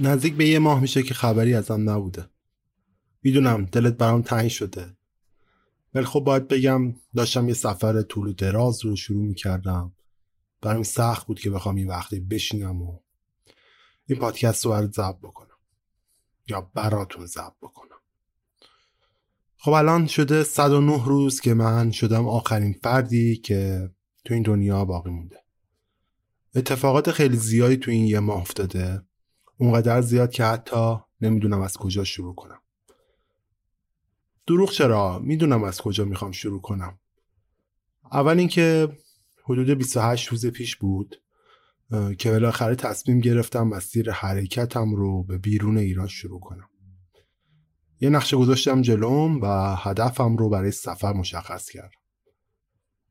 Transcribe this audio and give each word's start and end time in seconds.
نزدیک 0.00 0.34
به 0.34 0.48
یه 0.48 0.58
ماه 0.58 0.80
میشه 0.80 1.02
که 1.02 1.14
خبری 1.14 1.54
ازم 1.54 1.90
نبوده. 1.90 2.30
می‌دونم 3.22 3.64
دلت 3.64 3.94
برام 3.94 4.22
تنگ 4.22 4.48
شده. 4.48 4.96
ولی 5.94 6.04
خب 6.04 6.20
باید 6.20 6.48
بگم 6.48 6.94
داشتم 7.16 7.48
یه 7.48 7.54
سفر 7.54 8.02
طول 8.02 8.26
و 8.26 8.32
دراز 8.32 8.84
رو 8.84 8.96
شروع 8.96 9.26
می‌کردم. 9.26 9.92
برام 10.60 10.82
سخت 10.82 11.26
بود 11.26 11.40
که 11.40 11.50
بخوام 11.50 11.76
این 11.76 11.88
وقتی 11.88 12.20
بشینم 12.20 12.82
و 12.82 12.98
این 14.06 14.18
پادکست 14.18 14.64
رو 14.64 14.70
برات 14.70 14.92
ضبط 14.92 15.18
بکنم. 15.18 15.56
یا 16.48 16.70
براتون 16.74 17.26
ضبط 17.26 17.56
بکنم. 17.62 17.96
خب 19.56 19.70
الان 19.70 20.06
شده 20.06 20.44
109 20.44 21.04
روز 21.04 21.40
که 21.40 21.54
من 21.54 21.90
شدم 21.90 22.28
آخرین 22.28 22.72
فردی 22.82 23.36
که 23.36 23.90
تو 24.24 24.34
این 24.34 24.42
دنیا 24.42 24.84
باقی 24.84 25.10
مونده. 25.10 25.36
اتفاقات 26.54 27.10
خیلی 27.10 27.36
زیادی 27.36 27.76
تو 27.76 27.90
این 27.90 28.06
یه 28.06 28.20
ماه 28.20 28.40
افتاده. 28.40 29.02
اونقدر 29.60 30.00
زیاد 30.00 30.30
که 30.30 30.44
حتی 30.44 30.96
نمی‌دونم 31.20 31.60
از 31.60 31.76
کجا 31.76 32.04
شروع 32.04 32.34
کنم. 32.34 32.60
دروغ 34.46 34.70
چرا؟ 34.70 35.18
می‌دونم 35.18 35.64
از 35.64 35.80
کجا 35.80 36.04
می‌خوام 36.04 36.32
شروع 36.32 36.60
کنم. 36.60 36.98
اول 38.12 38.38
اینکه 38.38 38.88
حدود 39.44 39.70
28 39.70 40.28
روز 40.28 40.46
پیش 40.46 40.76
بود 40.76 41.22
که 42.18 42.30
بالاخره 42.30 42.74
تصمیم 42.74 43.20
گرفتم 43.20 43.62
مسیر 43.62 44.10
حرکتم 44.10 44.94
رو 44.94 45.22
به 45.22 45.38
بیرون 45.38 45.78
ایران 45.78 46.08
شروع 46.08 46.40
کنم. 46.40 46.68
یه 48.00 48.10
نقشه 48.10 48.36
گذاشتم 48.36 48.82
جلوم 48.82 49.40
و 49.40 49.76
هدفم 49.76 50.36
رو 50.36 50.48
برای 50.48 50.70
سفر 50.70 51.12
مشخص 51.12 51.70
کردم. 51.70 52.00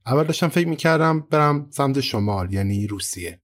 اول 0.06 0.24
داشتم 0.24 0.48
فکر 0.48 0.68
می‌کردم 0.68 1.20
برم 1.20 1.70
سمت 1.70 2.00
شمال 2.00 2.54
یعنی 2.54 2.88
روسیه. 2.88 3.42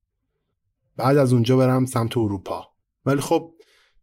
بعد 0.95 1.17
از 1.17 1.33
اونجا 1.33 1.57
برم 1.57 1.85
سمت 1.85 2.17
اروپا. 2.17 2.74
ولی 3.05 3.21
خب 3.21 3.53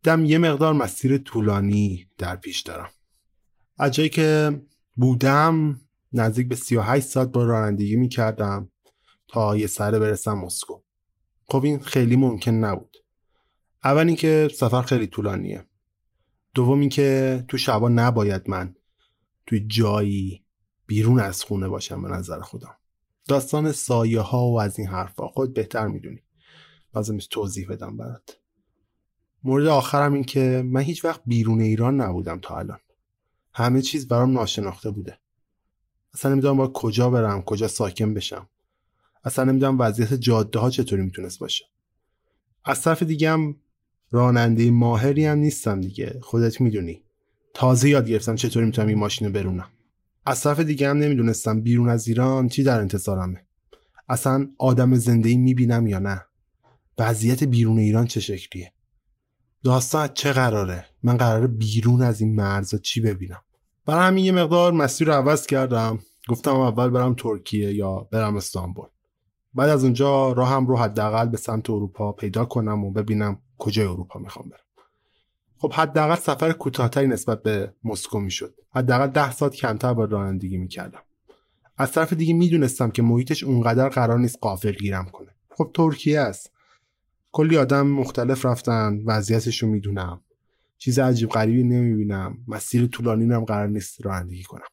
دم 0.03 0.25
یه 0.25 0.39
مقدار 0.39 0.73
مسیر 0.73 1.19
طولانی 1.19 2.09
در 2.19 2.37
پیش 2.37 2.61
دارم. 2.61 2.91
از 3.79 3.93
جایی 3.93 4.09
که 4.09 4.61
بودم 4.97 5.81
نزدیک 6.13 6.49
به 6.49 6.55
38 6.55 7.07
ساعت 7.07 7.29
با 7.29 7.45
رانندگی 7.45 7.97
می‌کردم 7.97 8.71
تا 9.29 9.57
یه 9.57 9.67
سره 9.67 9.99
برسم 9.99 10.35
مسکو. 10.35 10.81
خب 11.49 11.65
این 11.65 11.79
خیلی 11.79 12.17
ممکن 12.17 12.51
نبود. 12.51 12.97
اول 13.85 14.07
اینکه 14.07 14.49
سفر 14.55 14.83
خیلی 14.83 15.07
طولانیه. 15.07 15.67
دوم 16.55 16.81
اینکه 16.81 17.45
تو 17.49 17.59
شبا 17.59 17.89
نباید 17.89 18.51
من 18.51 18.75
توی 19.47 19.67
جایی 19.67 20.45
بیرون 20.87 21.21
از 21.21 21.45
خونه 21.45 21.69
باشم 21.69 22.03
به 22.03 22.09
نظر 22.09 22.41
خودم. 22.41 22.77
داستان 23.29 23.73
سایه 23.73 24.21
ها 24.21 24.47
و 24.47 24.61
از 24.61 24.79
این 24.79 24.89
حرفا 24.89 25.29
خود 25.29 25.55
بهتر 25.55 25.87
می‌دونی. 25.87 26.23
لازم 26.95 27.19
توضیح 27.19 27.69
بدم 27.69 27.97
برات. 27.97 28.42
مورد 29.45 29.67
آخرم 29.67 30.13
این 30.13 30.25
که 30.25 30.63
من 30.67 30.81
هیچ 30.81 31.05
وقت 31.05 31.21
بیرون 31.27 31.61
ایران 31.61 32.01
نبودم 32.01 32.39
تا 32.43 32.59
الان. 32.59 32.79
همه 33.55 33.83
چیز 33.83 34.09
برام 34.09 34.33
ناشناخته 34.33 34.91
بوده. 34.91 35.19
اصلا 36.15 36.33
نمی‌دونم 36.33 36.57
با 36.57 36.69
کجا 36.69 37.11
برم 37.11 37.43
کجا 37.43 37.69
ساکن 37.69 38.15
بشم. 38.15 38.49
اصلا 39.25 39.45
نمی‌دونم 39.45 39.81
وضعیت 39.81 40.15
جاده 40.15 40.59
ها 40.59 40.71
چطوری 40.71 41.03
می‌تونست 41.03 41.39
باشه. 41.39 41.65
از 42.65 42.83
طرف 42.83 43.03
دیگه 43.03 43.31
هم 43.31 43.57
راننده 44.11 44.71
ماهری 44.71 45.27
هم 45.27 45.39
نیستم 45.39 45.81
دیگه. 45.81 46.19
خودت 46.23 46.61
می‌دونی. 46.61 47.03
تازه 47.55 47.89
یاد 47.89 48.09
گرفتم 48.09 48.35
چطوری 48.35 48.67
می‌تونم 48.67 48.89
این 48.89 48.99
ماشین 48.99 49.27
رو 49.27 49.33
برونم. 49.33 49.69
از 50.27 50.41
طرف 50.41 50.61
دیگه 50.61 50.89
هم 50.89 50.97
نمی‌دونستم 50.99 51.61
بیرون 51.61 51.89
از 51.89 52.09
ایران 52.09 52.49
چی 52.49 52.63
در 52.63 52.81
انتظارمه. 52.81 53.45
اصلا 54.09 54.49
آدم 54.59 54.95
زنده 54.95 55.37
می‌بینم 55.37 55.87
یا 55.87 55.99
نه؟ 55.99 56.25
وضعیت 56.99 57.45
بیرون 57.45 57.79
ایران 57.79 58.07
چه 58.07 58.21
شکلیه؟ 58.21 58.73
داستان 59.65 60.09
چه 60.09 60.33
قراره؟ 60.33 60.85
من 61.03 61.17
قراره 61.17 61.47
بیرون 61.47 62.03
از 62.03 62.21
این 62.21 62.35
مرزا 62.35 62.79
چی 62.79 63.01
ببینم؟ 63.01 63.43
برای 63.87 64.07
همین 64.07 64.25
یه 64.25 64.33
مقدار 64.33 64.73
مسیر 64.73 65.07
رو 65.09 65.15
عوض 65.15 65.47
کردم. 65.47 65.99
گفتم 66.29 66.57
اول 66.57 66.91
برم 66.91 67.15
ترکیه 67.15 67.75
یا 67.75 68.09
برم 68.11 68.37
استانبول. 68.37 68.87
بعد 69.55 69.69
از 69.69 69.85
اونجا 69.85 70.33
راهم 70.33 70.67
رو 70.67 70.77
حداقل 70.77 71.29
به 71.29 71.37
سمت 71.37 71.71
اروپا 71.71 72.13
پیدا 72.13 72.45
کنم 72.45 72.85
و 72.85 72.91
ببینم 72.91 73.39
کجای 73.59 73.87
اروپا 73.87 74.21
می‌خوام 74.21 74.49
برم. 74.49 74.61
خب 75.59 75.73
حداقل 75.73 76.15
سفر 76.15 76.53
کوتاهتری 76.53 77.07
نسبت 77.07 77.43
به 77.43 77.75
مسکو 77.85 78.21
می‌شد. 78.21 78.55
حداقل 78.75 79.07
ده 79.07 79.33
ساعت 79.33 79.55
کمتر 79.55 79.95
با 79.95 80.05
رانندگی 80.05 80.59
می‌کردم. 80.59 81.03
از 81.77 81.93
طرف 81.93 82.13
دیگه 82.13 82.35
می‌دونستم 82.35 82.91
که 82.91 83.03
محیطش 83.03 83.45
اونقدر 83.45 83.89
قرار 83.89 84.19
نیست 84.19 84.39
قافل 84.41 84.73
گیرم 84.73 85.05
کنه. 85.05 85.31
خب 85.57 85.71
ترکیه 85.75 86.21
است. 86.21 86.52
کلی 87.33 87.57
آدم 87.57 87.87
مختلف 87.87 88.47
رفتن 88.47 89.03
وضعیتش 89.07 89.63
رو 89.63 89.69
می‌دونم. 89.69 90.21
چیز 90.79 90.99
عجیب 90.99 91.29
غریبی 91.29 91.63
نمی‌بینم. 91.63 92.39
مسیر 92.49 92.87
طولانی 92.87 93.33
هم 93.33 93.45
قرار 93.45 93.69
نیست 93.69 94.07
رانندگی 94.07 94.43
کنم. 94.43 94.67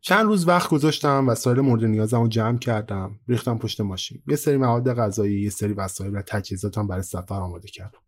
چند 0.00 0.24
روز 0.24 0.48
وقت 0.48 0.70
گذاشتم 0.70 1.28
وسایل 1.28 1.60
مورد 1.60 1.84
نیازم 1.84 2.20
رو 2.20 2.28
جمع 2.28 2.58
کردم. 2.58 3.20
ریختم 3.28 3.58
پشت 3.58 3.80
ماشین. 3.80 4.22
یه 4.26 4.36
سری 4.36 4.56
مواد 4.56 4.94
غذایی 4.94 5.40
یه 5.40 5.50
سری 5.50 5.72
وسایل 5.72 6.16
و 6.16 6.22
تجهیزاتم 6.22 6.86
برای 6.86 7.02
سفر 7.02 7.34
آماده 7.34 7.68
کردم. 7.68 7.98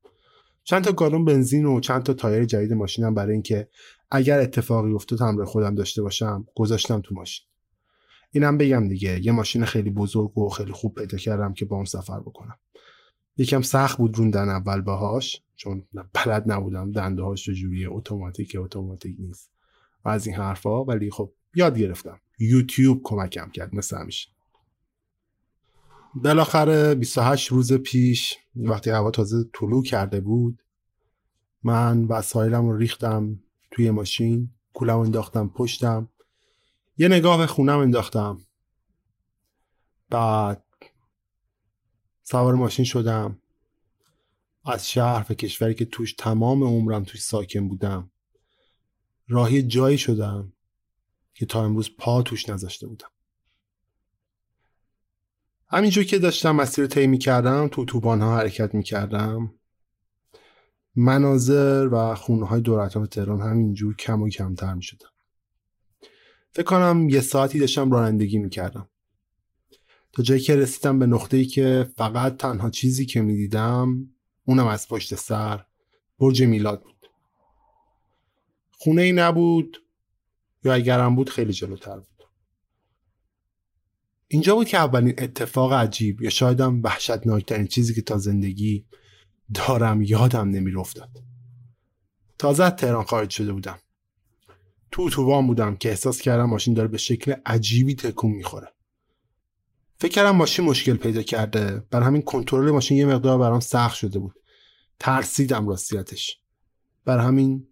چند 0.65 0.85
تا 0.85 0.93
گالون 0.93 1.25
بنزین 1.25 1.67
و 1.67 1.81
چند 1.81 2.03
تا 2.03 2.15
تایر 2.15 2.45
جدید 2.45 2.73
ماشینم 2.73 3.15
برای 3.15 3.33
اینکه 3.33 3.69
اگر 4.11 4.41
اتفاقی 4.41 4.93
افتاد 4.93 5.21
همراه 5.21 5.47
خودم 5.47 5.75
داشته 5.75 6.03
باشم 6.03 6.47
گذاشتم 6.55 7.01
تو 7.01 7.15
ماشین. 7.15 7.47
اینم 8.31 8.59
بگم 8.59 8.89
دیگه 8.89 9.27
یه 9.27 9.33
ماشین 9.33 9.65
خیلی 9.65 9.91
بزرگ 9.91 10.39
و 10.39 10.49
خیلی 10.49 10.73
خوب 10.73 10.95
پیدا 10.95 11.19
کردم 11.19 11.55
که 11.55 11.65
با 11.65 11.77
اون 11.77 11.85
سفر 11.85 12.21
بکنم. 12.21 12.59
یکم 13.37 13.63
سخت 13.63 13.99
بود 13.99 14.19
روندن 14.19 14.49
اول 14.49 14.81
باهاش 14.81 15.43
چون 15.57 15.85
بلد 16.13 16.53
نبودم 16.53 16.93
دنده 16.93 17.23
هاش 17.23 17.51
جوری 17.51 17.87
اتوماتیک 17.87 18.57
اتوماتیک 18.59 19.17
نیست. 19.19 19.51
و 20.05 20.09
از 20.09 20.27
این 20.27 20.37
حرفا 20.37 20.85
ولی 20.85 21.11
خب 21.11 21.33
یاد 21.55 21.79
گرفتم. 21.79 22.21
یوتیوب 22.39 23.01
کمکم 23.05 23.51
کرد 23.51 23.75
مثل 23.75 23.97
همیشه. 23.99 24.29
بالاخره 26.15 26.95
28 26.95 27.49
روز 27.49 27.73
پیش 27.73 28.39
وقتی 28.57 28.91
هوا 28.91 29.11
تازه 29.11 29.45
طلوع 29.53 29.83
کرده 29.83 30.21
بود 30.21 30.63
من 31.63 32.05
وسایلم 32.05 32.69
رو 32.69 32.77
ریختم 32.77 33.41
توی 33.71 33.91
ماشین 33.91 34.51
کولم 34.73 34.99
انداختم 34.99 35.49
پشتم. 35.49 36.09
یه 36.99 37.09
نگاه 37.09 37.39
به 37.39 37.47
خونم 37.47 37.79
انداختم. 37.79 38.41
بعد 40.11 40.65
سوار 42.23 42.55
ماشین 42.55 42.85
شدم. 42.85 43.39
از 44.65 44.91
شهر 44.91 45.27
و 45.31 45.35
کشوری 45.35 45.75
که 45.75 45.85
توش 45.85 46.13
تمام 46.13 46.65
عمرم 46.65 47.05
توش 47.05 47.23
ساکن 47.23 47.69
بودم. 47.69 48.11
راهی 49.29 49.63
جایی 49.63 49.99
شدم 49.99 50.53
که 51.35 51.47
تا 51.47 51.65
امروز 51.65 51.97
پا 51.97 52.23
توش 52.23 52.49
نذاشته 52.49 52.87
بودم. 52.87 53.09
همینجور 55.69 56.05
که 56.05 56.19
داشتم 56.19 56.57
مسیر 56.57 56.87
طی 56.87 57.19
کردم 57.19 57.69
تو 57.69 57.85
توبان 57.85 58.23
ها 58.23 58.37
حرکت 58.37 58.75
می 58.75 58.83
کردم 58.83 59.55
مناظر 60.97 61.89
و 61.93 62.15
خونه 62.15 62.47
های 62.47 62.61
دور 62.61 62.81
اطراف 62.81 63.09
تهران 63.09 63.41
همینجور 63.41 63.97
کم 63.97 64.23
و 64.23 64.29
کمتر 64.29 64.75
می 64.75 64.83
شدم 64.83 65.09
فکر 66.57 66.65
کنم 66.65 67.09
یه 67.09 67.21
ساعتی 67.21 67.59
داشتم 67.59 67.93
رانندگی 67.93 68.39
می 68.39 68.51
کردم 68.51 68.89
تا 70.13 70.23
جایی 70.23 70.41
که 70.41 70.57
رسیدم 70.57 70.99
به 70.99 71.07
نقطه‌ای 71.07 71.45
که 71.45 71.89
فقط 71.97 72.37
تنها 72.37 72.71
چیزی 72.71 73.07
که 73.07 73.23
می‌دیدم 73.23 74.09
اونم 74.45 74.67
از 74.67 74.89
پشت 74.89 75.15
سر 75.15 75.65
برج 76.19 76.43
میلاد 76.43 76.83
بود. 76.83 77.07
خونه 78.71 79.03
ای 79.03 79.13
نبود 79.13 79.83
یا 80.65 80.75
اگرم 80.75 81.17
بود 81.17 81.31
خیلی 81.31 81.53
جلوتر 81.53 81.97
بود. 81.99 82.29
اینجا 84.29 84.55
بود 84.55 84.69
که 84.69 84.79
اولین 84.79 85.15
اتفاق 85.19 85.73
عجیب 85.73 86.23
یا 86.23 86.31
شایدم 86.31 86.83
وحشتناکترین 86.83 87.67
چیزی 87.67 87.95
که 87.95 88.03
تا 88.03 88.19
زندگی 88.19 88.87
دارم 89.55 90.03
یادم 90.03 90.49
نمیرفتاد 90.49 91.11
تازه 92.39 92.65
از 92.65 92.77
تهران 92.77 93.05
خارج 93.05 93.31
شده 93.31 93.53
بودم. 93.53 93.79
تو 94.91 95.03
اتوبان 95.03 95.47
بودم 95.47 95.77
که 95.77 95.89
احساس 95.89 96.21
کردم 96.21 96.45
ماشین 96.45 96.75
داره 96.75 96.89
به 96.89 96.99
شکل 96.99 97.35
عجیبی 97.47 97.95
تکون 97.95 98.31
می‌خوره. 98.31 98.69
فکر 99.99 100.13
کردم 100.13 100.37
ماشین 100.37 100.65
مشکل 100.65 100.97
پیدا 100.97 101.23
کرده. 101.23 101.83
بر 101.91 102.03
همین 102.03 102.23
کنترل 102.23 102.71
ماشین 102.71 102.97
یه 102.97 103.07
مقدار 103.07 103.39
برام 103.39 103.61
سخت 103.61 103.97
شده 103.97 104.19
بود. 104.19 104.35
ترسیدم 104.99 105.69
راستیتش. 105.69 106.41
بر 107.05 107.19
همین 107.19 107.69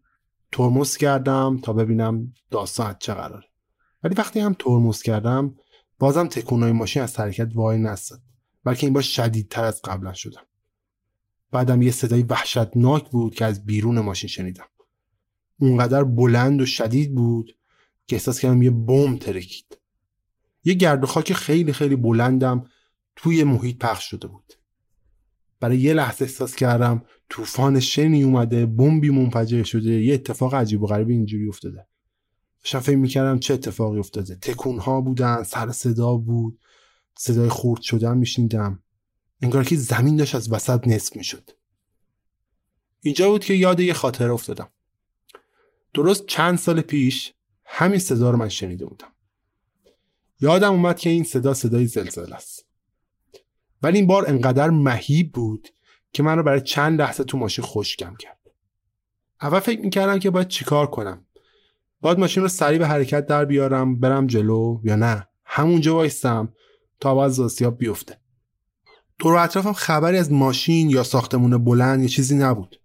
ترمز 0.53 0.97
کردم 0.97 1.61
تا 1.63 1.73
ببینم 1.73 2.33
داستان 2.51 2.97
چه 3.01 3.15
قراره. 3.15 3.49
ولی 4.03 4.15
وقتی 4.15 4.41
هم 4.41 4.57
ترمز 4.59 5.03
کردم 5.03 5.55
بازم 5.99 6.27
تکونای 6.27 6.73
ماشین 6.73 7.03
از 7.03 7.21
حرکت 7.21 7.49
وای 7.55 7.79
نستد 7.79 8.19
بلکه 8.65 8.87
این 8.87 8.95
با 8.95 9.03
شدیدتر 9.03 9.65
از 9.65 9.83
قبلا 9.83 10.13
شدم. 10.13 10.43
بعدم 11.53 11.83
یه 11.83 11.91
صدای 11.91 12.23
وحشتناک 12.23 13.11
بود 13.11 13.35
که 13.35 13.45
از 13.45 13.67
بیرون 13.67 14.01
ماشین 14.01 14.29
شنیدم. 14.29 14.67
اونقدر 15.59 16.05
بلند 16.05 16.61
و 16.61 16.67
شدید 16.67 17.15
بود 17.15 17.57
که 18.07 18.17
احساس 18.17 18.41
کردم 18.41 18.63
یه 18.63 18.71
بم 18.71 19.17
ترکید. 19.17 19.79
یه 20.65 20.75
گرد 20.75 21.05
و 21.05 21.07
خاک 21.07 21.33
خیلی 21.33 21.73
خیلی 21.73 21.97
بلندم 21.97 22.65
توی 23.17 23.45
محیط 23.45 23.79
پخش 23.79 24.11
شده 24.11 24.29
بود. 24.29 24.53
برای 25.61 25.79
یه 25.79 25.95
لحظه 25.95 26.25
احساس 26.25 26.57
کردم 26.57 27.03
طوفان 27.29 27.81
شنی 27.81 28.23
اومده 28.23 28.67
بمبی 28.67 29.11
منفجر 29.11 29.63
شده 29.63 29.91
یه 29.91 30.15
اتفاق 30.15 30.55
عجیب 30.55 30.83
و 30.83 30.87
غریبی 30.87 31.13
اینجوری 31.13 31.49
افتاده. 31.49 31.87
فکر 32.61 32.97
می‌کردم 32.97 33.39
چه 33.39 33.55
اتفاقی 33.55 33.99
افتاده. 33.99 34.35
تکون 34.37 34.79
ها 34.79 35.01
بودن 35.01 35.43
سر 35.43 35.73
صدا 35.73 36.17
بود 36.17 36.61
صدای 37.19 37.49
خورد 37.49 37.83
شدن 37.83 38.17
میشنیدم. 38.17 38.83
انگار 39.43 39.65
که 39.65 39.77
زمین 39.77 40.17
داشت 40.17 40.35
از 40.35 40.53
وسط 40.53 40.89
نصف 40.89 41.17
می‌شد. 41.17 41.51
اینجا 43.01 43.31
بود 43.31 43.45
که 43.45 43.55
یاد 43.55 43.81
یه 43.81 43.93
خاطره 43.93 44.33
افتادم. 44.33 44.69
درست 45.95 46.27
چند 46.27 46.59
سال 46.59 46.81
پیش 46.81 47.35
همین 47.65 47.99
صدا 47.99 48.31
رو 48.31 48.37
من 48.37 48.49
شنیده 48.49 48.87
بودم. 48.87 49.13
یادم 50.41 50.73
اومد 50.73 50.99
که 50.99 51.11
این 51.11 51.25
صدا 51.25 51.55
صدای 51.55 51.87
زلزله 51.87 52.35
است. 52.35 52.67
ولی 53.83 53.99
این 53.99 54.07
بار 54.07 54.29
انقدر 54.29 54.71
مهیب 54.71 55.33
بود 55.33 55.69
که 56.13 56.23
من 56.23 56.37
رو 56.37 56.43
برای 56.43 56.61
چند 56.61 57.01
لحظه 57.01 57.25
تو 57.25 57.39
ماشین 57.39 57.65
خوشگم 57.65 58.17
کرد. 58.19 58.39
اول 59.43 59.61
فکر 59.61 59.81
می‌کردم 59.81 60.19
که 60.19 60.31
باید 60.31 60.49
چیکار 60.49 60.87
کنم. 60.87 61.27
باید 62.01 62.19
ماشین 62.19 62.43
رو 62.43 62.49
سریع 62.49 62.79
به 62.79 62.87
حرکت 62.87 63.27
در 63.27 63.45
بیارم 63.45 64.01
برم 64.01 64.27
جلو 64.27 64.81
یا 64.85 64.97
نه. 64.97 65.29
همونجا 65.45 65.95
وایستم 65.95 66.53
تا 67.01 67.15
باز 67.15 67.41
آسیاب 67.41 67.79
بیفته. 67.79 68.21
دور 69.19 69.37
اطرافم 69.37 69.73
خبری 69.73 70.19
از 70.19 70.33
ماشین 70.33 70.91
یا 70.91 71.03
ساختمون 71.03 71.65
بلند 71.65 72.03
یا 72.03 72.09
چیزی 72.09 72.37
نبود. 72.37 72.81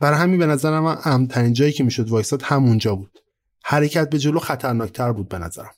برای 0.00 0.18
همین 0.18 0.38
به 0.38 0.46
نظرم 0.46 0.82
من 0.82 0.98
امترین 1.04 1.52
جایی 1.52 1.72
که 1.72 1.84
می‌شد 1.84 2.08
وایستاد 2.08 2.42
همونجا 2.42 2.94
بود. 2.94 3.18
حرکت 3.62 4.10
به 4.10 4.18
جلو 4.18 4.38
خطرناکتر 4.38 5.12
بود 5.12 5.28
به 5.28 5.38
نظرم. 5.38 5.74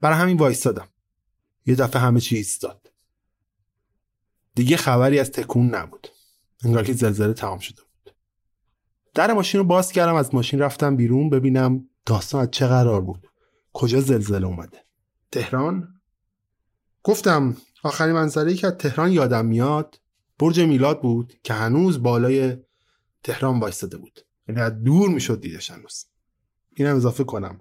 برای 0.00 0.18
همین 0.18 0.36
وایستادم 0.36 0.88
یه 1.66 1.74
دفعه 1.74 2.02
همه 2.02 2.20
چی 2.20 2.36
ایستاد. 2.36 2.92
دیگه 4.54 4.76
خبری 4.76 5.18
از 5.18 5.30
تکون 5.30 5.74
نبود. 5.74 6.08
انگار 6.64 6.84
که 6.84 6.92
زلزله 6.92 7.32
تمام 7.32 7.58
شده 7.58 7.82
بود. 7.82 8.14
در 9.14 9.32
ماشین 9.32 9.58
رو 9.58 9.66
باز 9.66 9.92
کردم 9.92 10.14
از 10.14 10.34
ماشین 10.34 10.60
رفتم 10.60 10.96
بیرون 10.96 11.30
ببینم 11.30 11.88
داستان 12.06 12.40
از 12.40 12.50
چه 12.50 12.66
قرار 12.66 13.00
بود. 13.00 13.28
کجا 13.72 14.00
زلزله 14.00 14.46
اومده؟ 14.46 14.84
تهران؟ 15.32 15.88
گفتم 17.02 17.56
آخرین 17.82 18.14
منظره 18.14 18.54
که 18.54 18.66
از 18.66 18.72
تهران 18.72 19.12
یادم 19.12 19.46
میاد 19.46 20.00
برج 20.38 20.60
میلاد 20.60 21.02
بود 21.02 21.34
که 21.42 21.54
هنوز 21.54 22.02
بالای 22.02 22.56
تهران 23.24 23.60
وایستاده 23.60 23.96
بود. 23.96 24.20
یعنی 24.48 24.60
از 24.60 24.82
دور 24.82 25.08
می‌شد 25.08 25.40
دیدش 25.40 25.70
هنوز. 25.70 26.06
اینم 26.76 26.96
اضافه 26.96 27.24
کنم. 27.24 27.60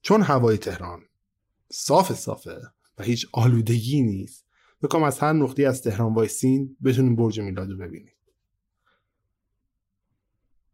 چون 0.00 0.22
هوای 0.22 0.58
تهران 0.58 1.02
صاف 1.72 2.12
صافه 2.12 2.62
و 2.98 3.02
هیچ 3.02 3.26
آلودگی 3.32 4.02
نیست 4.02 4.46
بکنم 4.82 5.02
از 5.02 5.18
هر 5.18 5.32
نقطه 5.32 5.62
از 5.62 5.82
تهران 5.82 6.14
وایسین 6.14 6.76
بتونین 6.84 7.16
برج 7.16 7.40
میلاد 7.40 7.70
رو 7.70 7.76
ببینید 7.76 8.16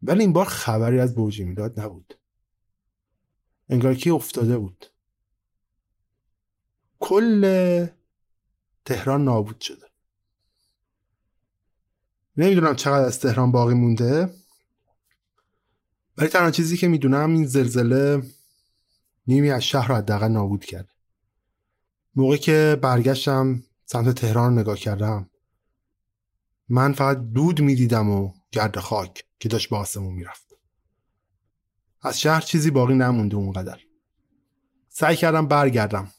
ولی 0.03 0.19
این 0.19 0.33
بار 0.33 0.45
خبری 0.45 0.99
از 0.99 1.15
برج 1.15 1.41
میلاد 1.41 1.79
نبود. 1.79 2.19
انگار 3.69 3.95
که 3.95 4.11
افتاده 4.11 4.57
بود. 4.57 4.85
کل 6.99 7.87
تهران 8.85 9.23
نابود 9.23 9.61
شده. 9.61 9.82
نمی‌دونم 12.37 12.75
چقدر 12.75 13.05
از 13.05 13.19
تهران 13.19 13.51
باقی 13.51 13.73
مونده. 13.73 14.29
ولی 16.17 16.29
تنها 16.29 16.51
چیزی 16.51 16.77
که 16.77 16.87
می‌دونم 16.87 17.33
این 17.33 17.45
زلزله 17.45 18.23
نیمی 19.27 19.51
از 19.51 19.63
شهر 19.63 19.87
رو 19.87 19.95
حداقل 19.95 20.27
نابود 20.27 20.65
کرد. 20.65 20.89
موقعی 22.15 22.37
که 22.37 22.79
برگشتم 22.81 23.63
سمت 23.85 24.15
تهران 24.15 24.53
رو 24.53 24.59
نگاه 24.59 24.77
کردم 24.77 25.29
من 26.69 26.93
فقط 26.93 27.17
دود 27.17 27.61
می‌دیدم 27.61 28.09
و 28.09 28.33
گرد 28.51 28.79
خاک 28.79 29.25
که 29.39 29.49
داشت 29.49 29.69
به 29.69 29.75
آسمون 29.75 30.13
می‌رفت. 30.13 30.47
از 32.01 32.19
شهر 32.19 32.41
چیزی 32.41 32.71
باقی 32.71 32.93
نمونده 32.93 33.35
اونقدر. 33.35 33.79
سعی 34.89 35.15
کردم 35.15 35.47
برگردم. 35.47 36.11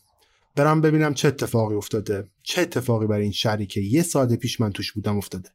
برم 0.57 0.81
ببینم 0.81 1.15
چه 1.15 1.29
اتفاقی 1.29 1.75
افتاده. 1.75 2.31
چه 2.43 2.63
اتفاقی 2.63 3.07
برای 3.07 3.23
این 3.23 3.33
شهری 3.33 3.67
که 3.67 3.81
یه 3.81 4.03
ساعت 4.03 4.33
پیش 4.33 4.61
من 4.61 4.73
توش 4.73 4.93
بودم 4.93 5.17
افتاده. 5.17 5.51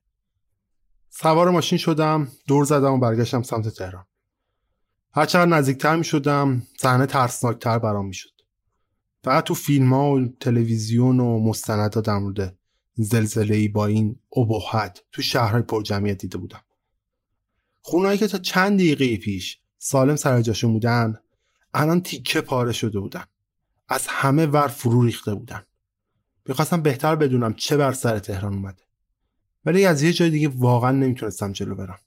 سوار 1.10 1.50
ماشین 1.50 1.78
شدم 1.78 2.28
دور 2.48 2.66
زدم 2.66 2.94
و 2.94 2.98
برگشتم 2.98 3.42
سمت 3.42 3.68
تهران. 3.68 4.06
هرچقدر 5.12 5.46
نزدیکتر 5.46 5.96
می 5.96 6.04
شدم 6.04 6.64
صحنه 6.80 7.06
ترسناکتر 7.06 7.80
برام 7.80 8.06
می 8.06 8.14
شد 8.14 8.30
فقط 9.24 9.44
تو 9.44 9.54
فیلم 9.54 9.94
ها 9.94 10.12
و 10.12 10.28
تلویزیون 10.40 11.20
و 11.20 11.40
مستندات 11.40 12.06
در 12.06 12.18
مورد 12.18 12.58
زلزله 12.94 13.56
ای 13.56 13.68
با 13.68 13.86
این 13.86 14.20
ابهت 14.36 15.04
تو 15.12 15.22
شهرهای 15.22 15.62
پرجمعیت 15.62 16.18
دیده 16.18 16.38
بودم. 16.38 16.62
خونهایی 17.82 18.18
که 18.18 18.28
تا 18.28 18.38
چند 18.38 18.80
دقیقه 18.80 19.18
پیش 19.18 19.60
سالم 19.78 20.16
سر 20.16 20.42
جاشون 20.42 20.74
بودن 20.74 21.20
الان 21.74 22.02
تیکه 22.02 22.42
پاره 22.42 22.72
شده 22.72 23.00
بودن. 23.00 23.24
از 23.88 24.08
همه 24.08 24.46
ور 24.46 24.68
فرو 24.68 25.06
ریخته 25.06 25.36
بودن. 25.36 25.64
می‌خواستم 26.46 26.82
بهتر 26.82 27.16
بدونم 27.16 27.54
چه 27.54 27.78
بر 27.78 27.92
سر 27.92 28.20
تهران 28.20 28.54
اومده. 28.54 28.89
ولی 29.70 29.86
از 29.86 30.04
یه 30.04 30.14
جای 30.14 30.30
دیگه 30.30 30.48
واقعا 30.48 30.92
نمی‌تونستم 30.92 31.52
جلو 31.52 31.76
برم. 31.76 32.00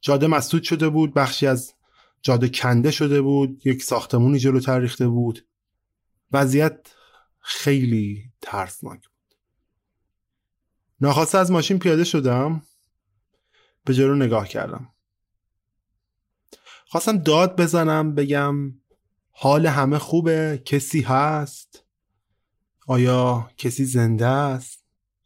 جاده 0.00 0.26
مسدود 0.26 0.62
شده 0.62 0.88
بود 0.88 1.14
بخشی 1.14 1.46
از 1.46 1.74
جاده 2.22 2.48
کنده 2.48 2.90
شده 2.90 3.20
بود 3.20 3.66
یک 3.66 3.82
ساختمونی 3.82 4.38
جلو 4.38 4.78
ریخته 4.78 5.08
بود. 5.08 5.46
وضعیت 6.32 6.86
خیلی 7.38 8.32
ترسناک 8.40 9.08
بود. 9.08 9.36
ناخواسته 11.00 11.38
از 11.38 11.50
ماشین 11.50 11.78
پیاده 11.78 12.04
شدم 12.04 12.62
به 13.84 13.94
جلو 13.94 14.14
نگاه 14.14 14.48
کردم. 14.48 14.88
خواستم 16.86 17.18
داد 17.18 17.60
بزنم 17.60 18.14
بگم 18.14 18.74
حال 19.30 19.66
همه 19.66 19.98
خوبه 19.98 20.62
کسی 20.64 21.00
هست؟ 21.00 21.84
آیا 22.86 23.50
کسی 23.56 23.84
زنده 23.84 24.26
است؟ 24.26 24.79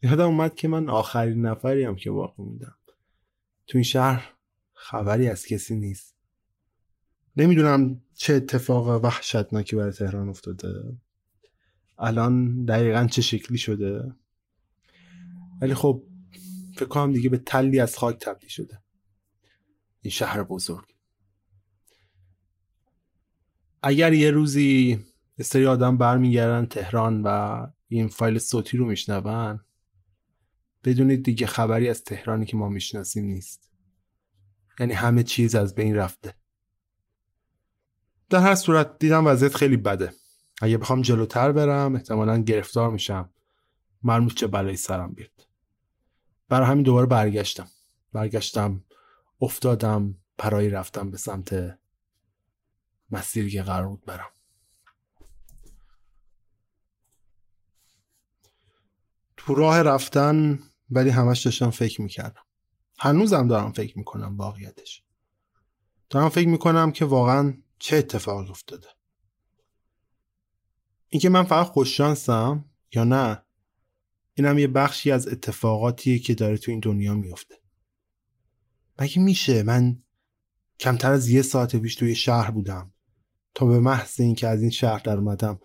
یادم 0.05 0.25
اومد 0.25 0.55
که 0.55 0.67
من 0.67 0.89
آخرین 0.89 1.45
نفریم 1.45 1.95
که 1.95 2.11
واقع 2.11 2.43
میدم 2.43 2.75
تو 3.67 3.77
این 3.77 3.83
شهر 3.83 4.33
خبری 4.73 5.27
از 5.27 5.45
کسی 5.45 5.75
نیست. 5.75 6.15
نمی‌دونم 7.37 8.01
چه 8.13 8.33
اتفاق 8.33 9.03
وحشتناکی 9.03 9.75
برای 9.75 9.91
تهران 9.91 10.29
افتاده. 10.29 10.97
الان 11.97 12.65
دقیقا 12.65 13.07
چه 13.11 13.21
شکلی 13.21 13.57
شده. 13.57 14.15
ولی 15.61 15.73
خب 15.73 16.03
فکر 16.75 16.85
کنم 16.85 17.13
دیگه 17.13 17.29
به 17.29 17.37
تلی 17.37 17.79
از 17.79 17.97
خاک 17.97 18.19
تبدیل 18.19 18.49
شده. 18.49 18.81
این 20.01 20.11
شهر 20.11 20.43
بزرگ. 20.43 20.95
اگر 23.83 24.13
یه 24.13 24.31
روزی 24.31 24.99
سری 25.41 25.65
آدم 25.65 25.97
برمیگردن 25.97 26.65
تهران 26.65 27.21
و 27.23 27.67
این 27.87 28.07
فایل 28.07 28.37
صوتی 28.37 28.77
رو 28.77 28.85
میشنون 28.85 29.59
بدونید 30.85 31.23
دیگه 31.23 31.47
خبری 31.47 31.89
از 31.89 32.03
تهرانی 32.03 32.45
که 32.45 32.57
ما 32.57 32.69
می‌شناسیم 32.69 33.25
نیست. 33.25 33.69
یعنی 34.79 34.93
همه 34.93 35.23
چیز 35.23 35.55
از 35.55 35.75
بین 35.75 35.95
رفته. 35.95 36.35
در 38.29 38.39
هر 38.39 38.55
صورت 38.55 38.99
دیدم 38.99 39.27
وضعیت 39.27 39.55
خیلی 39.55 39.77
بده. 39.77 40.13
اگه 40.61 40.77
بخوام 40.77 41.01
جلوتر 41.01 41.51
برم 41.51 41.95
احتمالا 41.95 42.37
گرفتار 42.37 42.91
میشم. 42.91 43.29
مرموز 44.03 44.35
چه 44.35 44.47
بلایی 44.47 44.77
سرم 44.77 45.13
بیاد. 45.13 45.47
برای 46.49 46.67
همین 46.67 46.83
دوباره 46.83 47.05
برگشتم. 47.05 47.67
برگشتم 48.13 48.83
افتادم 49.41 50.15
پرایی 50.37 50.69
رفتم 50.69 51.11
به 51.11 51.17
سمت 51.17 51.79
مسیری 53.11 53.49
که 53.49 53.63
قرار 53.63 53.87
بود 53.87 54.05
برم. 54.05 54.29
تو 59.37 59.55
راه 59.55 59.81
رفتن 59.81 60.59
ولی 60.89 61.09
همش 61.09 61.45
داشتم 61.45 61.69
فکر 61.69 62.01
می‌کردم. 62.01 62.41
هنوزم 62.99 63.47
دارم 63.47 63.71
فکر 63.71 63.97
می‌کنم 63.97 64.37
واقعیتش. 64.37 65.03
دارم 66.09 66.29
فکر 66.29 66.47
می‌کنم 66.47 66.91
که 66.91 67.05
واقعا 67.05 67.53
چه 67.79 67.97
اتفاقی 67.97 68.49
افتاده. 68.49 68.87
اینکه 71.09 71.29
من 71.29 71.43
فقط 71.43 71.67
خوششانسم 71.67 72.65
یا 72.93 73.03
نه 73.03 73.45
اینم 74.33 74.59
یه 74.59 74.67
بخشی 74.67 75.11
از 75.11 75.27
اتفاقاتیه 75.27 76.19
که 76.19 76.35
داره 76.35 76.57
تو 76.57 76.71
این 76.71 76.79
دنیا 76.79 77.13
میفته 77.13 77.55
مگه 78.99 79.21
میشه 79.21 79.63
من 79.63 80.03
کمتر 80.79 81.11
از 81.11 81.29
یه 81.29 81.41
ساعت 81.41 81.75
پیش 81.75 81.95
توی 81.95 82.15
شهر 82.15 82.51
بودم 82.51 82.93
تا 83.53 83.65
به 83.65 83.79
محض 83.79 84.19
اینکه 84.19 84.47
از 84.47 84.61
این 84.61 84.71
شهر 84.71 84.99
در 84.99 85.17
اومدم 85.17 85.59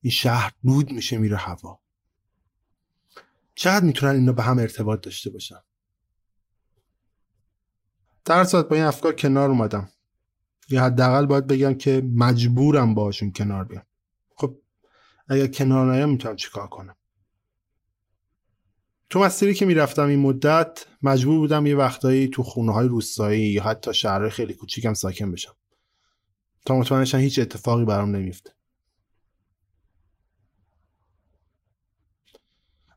این 0.00 0.10
شهر 0.10 0.52
نود 0.64 0.92
میشه 0.92 1.18
میره 1.18 1.36
هوا. 1.36 1.83
چقدر 3.54 3.84
می‌تونن 3.84 4.14
اینا 4.14 4.32
به 4.32 4.42
هم 4.42 4.58
ارتباط 4.58 5.00
داشته 5.00 5.30
باشن. 5.30 5.58
در 8.24 8.44
ساعت 8.44 8.68
با 8.68 8.76
این 8.76 8.84
افکار 8.84 9.14
کنار 9.14 9.50
اومدم. 9.50 9.88
یا 10.68 10.84
حداقل 10.84 11.26
باید 11.26 11.46
بگم 11.46 11.74
که 11.74 12.02
مجبورم 12.14 12.94
باشون 12.94 13.32
کنار 13.32 13.64
بیام. 13.64 13.86
خب 14.36 14.58
اگر 15.28 15.46
کنار 15.46 15.92
نیام 15.92 16.10
می‌تونم 16.10 16.36
چیکار 16.36 16.66
کنم؟ 16.66 16.96
تو 19.10 19.20
مسیری 19.20 19.54
که 19.54 19.66
می‌رفتم 19.66 20.06
این 20.06 20.18
مدت 20.18 20.86
مجبور 21.02 21.38
بودم 21.38 21.66
یه 21.66 21.76
وقتایی 21.76 22.28
تو 22.28 22.42
خونه 22.42 22.72
های 22.72 22.88
روستایی 22.88 23.46
یا 23.46 23.62
حتی 23.62 23.94
شهرهای 23.94 24.30
خیلی 24.30 24.54
کوچیکم 24.54 24.94
ساکن 24.94 25.32
بشم. 25.32 25.54
تا 26.66 26.78
مطمئنشم 26.78 27.18
هیچ 27.18 27.38
اتفاقی 27.38 27.84
برام 27.84 28.16
نمیفته 28.16 28.52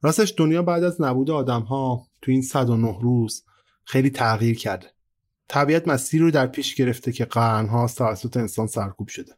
راستش 0.01 0.33
دنیا 0.37 0.63
بعد 0.63 0.83
از 0.83 1.01
نبود 1.01 1.31
آدم 1.31 1.61
ها 1.61 2.07
تو 2.21 2.31
این 2.31 2.41
109 2.41 2.99
روز 3.01 3.43
خیلی 3.83 4.09
تغییر 4.09 4.57
کرده. 4.57 4.91
طبیعت 5.47 5.87
مسیر 5.87 6.21
رو 6.21 6.31
در 6.31 6.47
پیش 6.47 6.75
گرفته 6.75 7.11
که 7.11 7.25
قرنها 7.25 7.87
توسط 7.87 8.37
انسان 8.37 8.67
سرکوب 8.67 9.07
شده. 9.07 9.33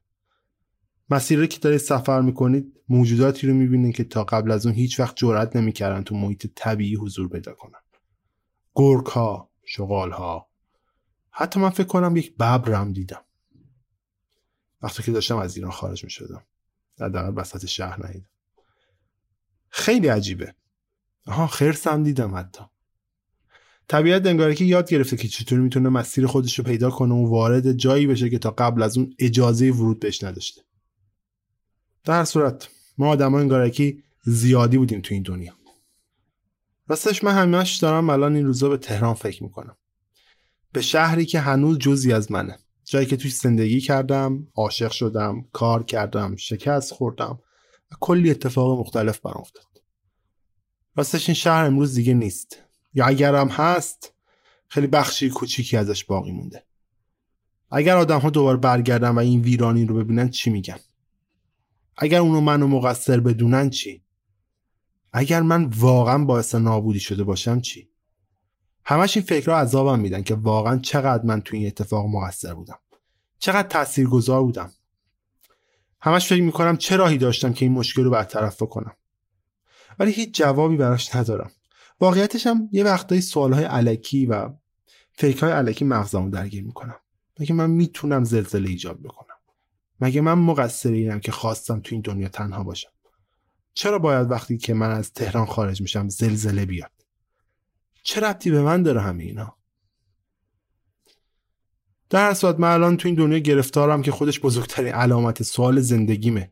مسیری 1.10 1.48
که 1.48 1.60
دارید 1.60 1.80
سفر 1.80 2.22
می‌کنید 2.22 2.74
موجوداتی 2.90 3.48
رو 3.48 3.54
می‌بینید 3.54 3.96
که 3.96 4.04
تا 4.04 4.24
قبل 4.24 4.52
از 4.52 4.66
اون 4.66 4.76
هیچ 4.76 5.00
وقت 5.00 5.16
جرأت 5.16 5.56
نمی‌کردن 5.56 6.04
تو 6.04 6.16
محیط 6.16 6.48
طبیعی 6.56 6.96
حضور 6.96 7.30
پیدا 7.30 7.54
کنن. 7.54 7.80
گرگ 8.76 9.06
ها 9.06 9.52
شغال 9.66 10.12
ها 10.12 10.50
حتی 11.32 11.60
من 11.60 11.70
فکر 11.70 11.88
کنم 11.88 12.18
یک 12.18 12.38
ببرم 12.38 12.94
دیدم. 12.94 13.22
وقتی 14.82 15.04
که 15.04 15.12
داشتم 15.12 15.38
از 15.38 15.56
ایران 15.56 15.72
خارج 15.72 16.04
می‌شدم. 16.04 16.44
در 16.98 17.34
وسط 17.36 17.66
شهر 17.66 18.08
ندیدم 18.08 18.29
خیلی 19.70 20.08
عجیبه. 20.08 20.54
آها 21.28 21.48
خرسم 21.48 22.04
دیدم 22.04 22.36
حتی. 22.36 22.64
طبیعت 23.88 24.26
انگاره 24.26 24.56
که 24.56 24.66
یاد 24.66 24.90
گرفته 24.90 25.18
که 25.18 25.28
چطور 25.28 25.60
می‌تونه 25.60 25.90
مسیر 25.90 26.28
خودش 26.28 26.60
رو 26.60 26.66
پیدا 26.66 26.90
کنه 26.90 27.14
و 27.14 27.30
وارد 27.30 27.74
جایی 27.74 28.08
بشه 28.08 28.30
که 28.30 28.40
تا 28.40 28.52
قبل 28.52 28.84
از 28.84 28.98
اون 28.98 29.14
اجازه 29.20 29.72
ورود 29.72 30.00
بهش 30.00 30.24
نداشته. 30.24 30.62
در 32.04 32.26
صورت 32.26 32.70
ما 32.98 33.10
آدم 33.10 33.34
انگارکی 33.34 34.04
زیادی 34.24 34.78
بودیم 34.78 35.02
تو 35.02 35.14
این 35.14 35.24
دنیا. 35.24 35.54
راستش 36.88 37.24
من 37.24 37.34
همش 37.34 37.78
دارم 37.78 38.10
الان 38.10 38.36
این 38.36 38.46
روزا 38.46 38.70
به 38.70 38.78
تهران 38.78 39.14
فکر 39.14 39.44
می‌کنم. 39.44 39.78
به 40.72 40.82
شهری 40.82 41.26
که 41.26 41.40
هنوز 41.40 41.78
جزی 41.78 42.14
از 42.14 42.32
منه. 42.32 42.60
جایی 42.86 43.06
که 43.06 43.18
توش 43.18 43.36
زندگی 43.36 43.82
کردم 43.82 44.48
عاشق 44.56 44.92
شدم 44.92 45.46
کار 45.54 45.84
کردم 45.84 46.36
شکست 46.36 46.94
خوردم. 46.94 47.40
و 47.92 47.96
کلی 48.00 48.32
اتفاق 48.32 48.80
مختلف 48.80 49.20
برام 49.20 49.42
افتاد. 49.42 49.66
راستش 50.96 51.30
این 51.30 51.36
شهر 51.36 51.66
امروز 51.66 51.96
دیگه 51.96 52.14
نیست. 52.14 52.58
یا 52.94 53.06
اگرم 53.06 53.48
هست 53.48 54.14
خیلی 54.68 54.88
بخشی 54.88 55.30
کوچیکی 55.30 55.78
ازش 55.78 56.06
باقی 56.06 56.32
مونده. 56.32 56.64
اگر 57.72 57.98
آدم 57.98 58.20
ها 58.20 58.30
دوباره 58.30 58.58
برگردن 58.58 59.10
و 59.10 59.20
این 59.20 59.42
ویرانی 59.42 59.86
رو 59.86 59.96
ببینن 59.96 60.30
چی 60.30 60.50
میگن؟ 60.50 60.80
اگر 61.98 62.20
اونو 62.20 62.42
منو 62.42 62.68
مقصر 62.68 63.20
بدونن 63.20 63.70
چی؟ 63.70 64.04
اگر 65.14 65.42
من 65.42 65.66
واقعا 65.66 66.26
باعث 66.26 66.56
نابودی 66.56 67.00
شده 67.00 67.24
باشم 67.24 67.62
چی؟ 67.62 67.90
همش 68.86 69.18
این 69.18 69.26
فکرها 69.26 69.58
عذابم 69.58 70.00
میدن 70.00 70.24
که 70.24 70.36
واقعا 70.36 70.78
چقدر 70.80 71.26
من 71.26 71.42
تو 71.42 71.56
این 71.56 71.68
اتفاق 71.68 72.06
مقصر 72.06 72.54
بودم. 72.54 72.80
چقدر 73.40 73.68
تاثیرگذار 73.68 74.44
بودم. 74.44 74.72
همش 76.02 76.28
فکر 76.28 76.42
می‌کنم 76.42 76.78
چه 76.78 76.96
راهی 76.96 77.18
داشتم 77.18 77.54
که 77.54 77.66
این 77.66 77.74
مشکل 77.74 78.04
رو 78.04 78.12
برطرف 78.12 78.62
بکنم. 78.62 78.96
ولی 80.00 80.12
هیچ 80.12 80.38
جوابی 80.38 80.78
براش 80.78 81.16
ندارم. 81.16 81.52
واقعیتش 82.00 82.48
هم 82.48 82.70
یه 82.72 82.84
وقتایی 82.84 83.22
سوالهای 83.22 83.64
علکی 83.64 84.26
و 84.26 84.50
فکرهای 85.12 85.54
علکی 85.54 85.86
مغزمو 85.86 86.30
درگیر 86.30 86.64
می‌کنم. 86.64 86.96
مگه 87.40 87.54
من 87.54 87.70
می‌تونم 87.70 88.24
زلزله 88.24 88.70
ایجاد 88.70 89.00
بکنم؟ 89.00 89.36
مگه 90.02 90.22
من 90.22 90.34
مقصر 90.34 90.92
اینم 90.92 91.20
که 91.20 91.32
خواستم 91.32 91.80
تو 91.80 91.96
این 91.96 92.02
دنیا 92.02 92.28
تنها 92.28 92.64
باشم؟ 92.64 92.90
چرا 93.74 94.00
باید 94.00 94.32
وقتی 94.32 94.58
که 94.58 94.74
من 94.74 94.92
از 94.92 95.14
تهران 95.14 95.46
خارج 95.46 95.82
میشم 95.82 96.10
زلزله 96.10 96.66
بیاد؟ 96.66 96.92
چه 98.04 98.22
ربطی 98.22 98.52
به 98.52 98.62
من 98.62 98.84
داره 98.84 99.02
همه 99.02 99.24
اینا؟ 99.24 99.59
در 102.10 102.28
هر 102.28 102.34
صورت 102.34 102.60
من 102.60 102.72
الان 102.72 102.98
تو 102.98 103.08
این 103.08 103.16
دنیا 103.16 103.38
گرفتارم 103.38 104.02
که 104.02 104.12
خودش 104.12 104.40
بزرگترین 104.40 104.94
علامت 104.94 105.44
سوال 105.44 105.80
زندگیمه. 105.80 106.52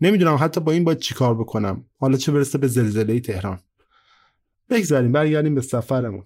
نمی‌دونم 0.00 0.38
حتی 0.40 0.60
با 0.60 0.72
این 0.72 0.84
باید 0.84 0.98
چیکار 0.98 1.34
بکنم. 1.34 1.84
حالا 1.98 2.16
چه 2.16 2.32
برسه 2.32 2.58
به 2.58 2.66
زلزله 2.66 3.20
تهران. 3.20 3.60
بگذاریم 4.70 5.12
برگردیم 5.12 5.54
به 5.54 5.60
سفرمون. 5.60 6.24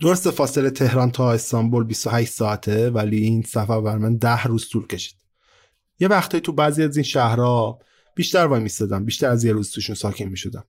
درست 0.00 0.30
فاصله 0.30 0.70
تهران 0.70 1.10
تا 1.10 1.32
استانبول 1.32 1.84
28 1.84 2.32
ساعته 2.32 2.90
ولی 2.90 3.16
این 3.16 3.42
سفر 3.42 3.80
بر 3.80 3.98
من 3.98 4.16
ده 4.16 4.44
روز 4.44 4.68
طول 4.68 4.86
کشید. 4.86 5.14
یه 6.00 6.08
وقتایی 6.08 6.40
تو 6.40 6.52
بعضی 6.52 6.82
از 6.82 6.96
این 6.96 7.04
شهرها 7.04 7.78
بیشتر 8.14 8.46
وای 8.46 8.60
میستادم 8.60 9.04
بیشتر 9.04 9.28
از 9.28 9.44
یه 9.44 9.52
روز 9.52 9.70
توشون 9.70 9.94
ساکن 9.94 10.24
می‌شدم. 10.24 10.64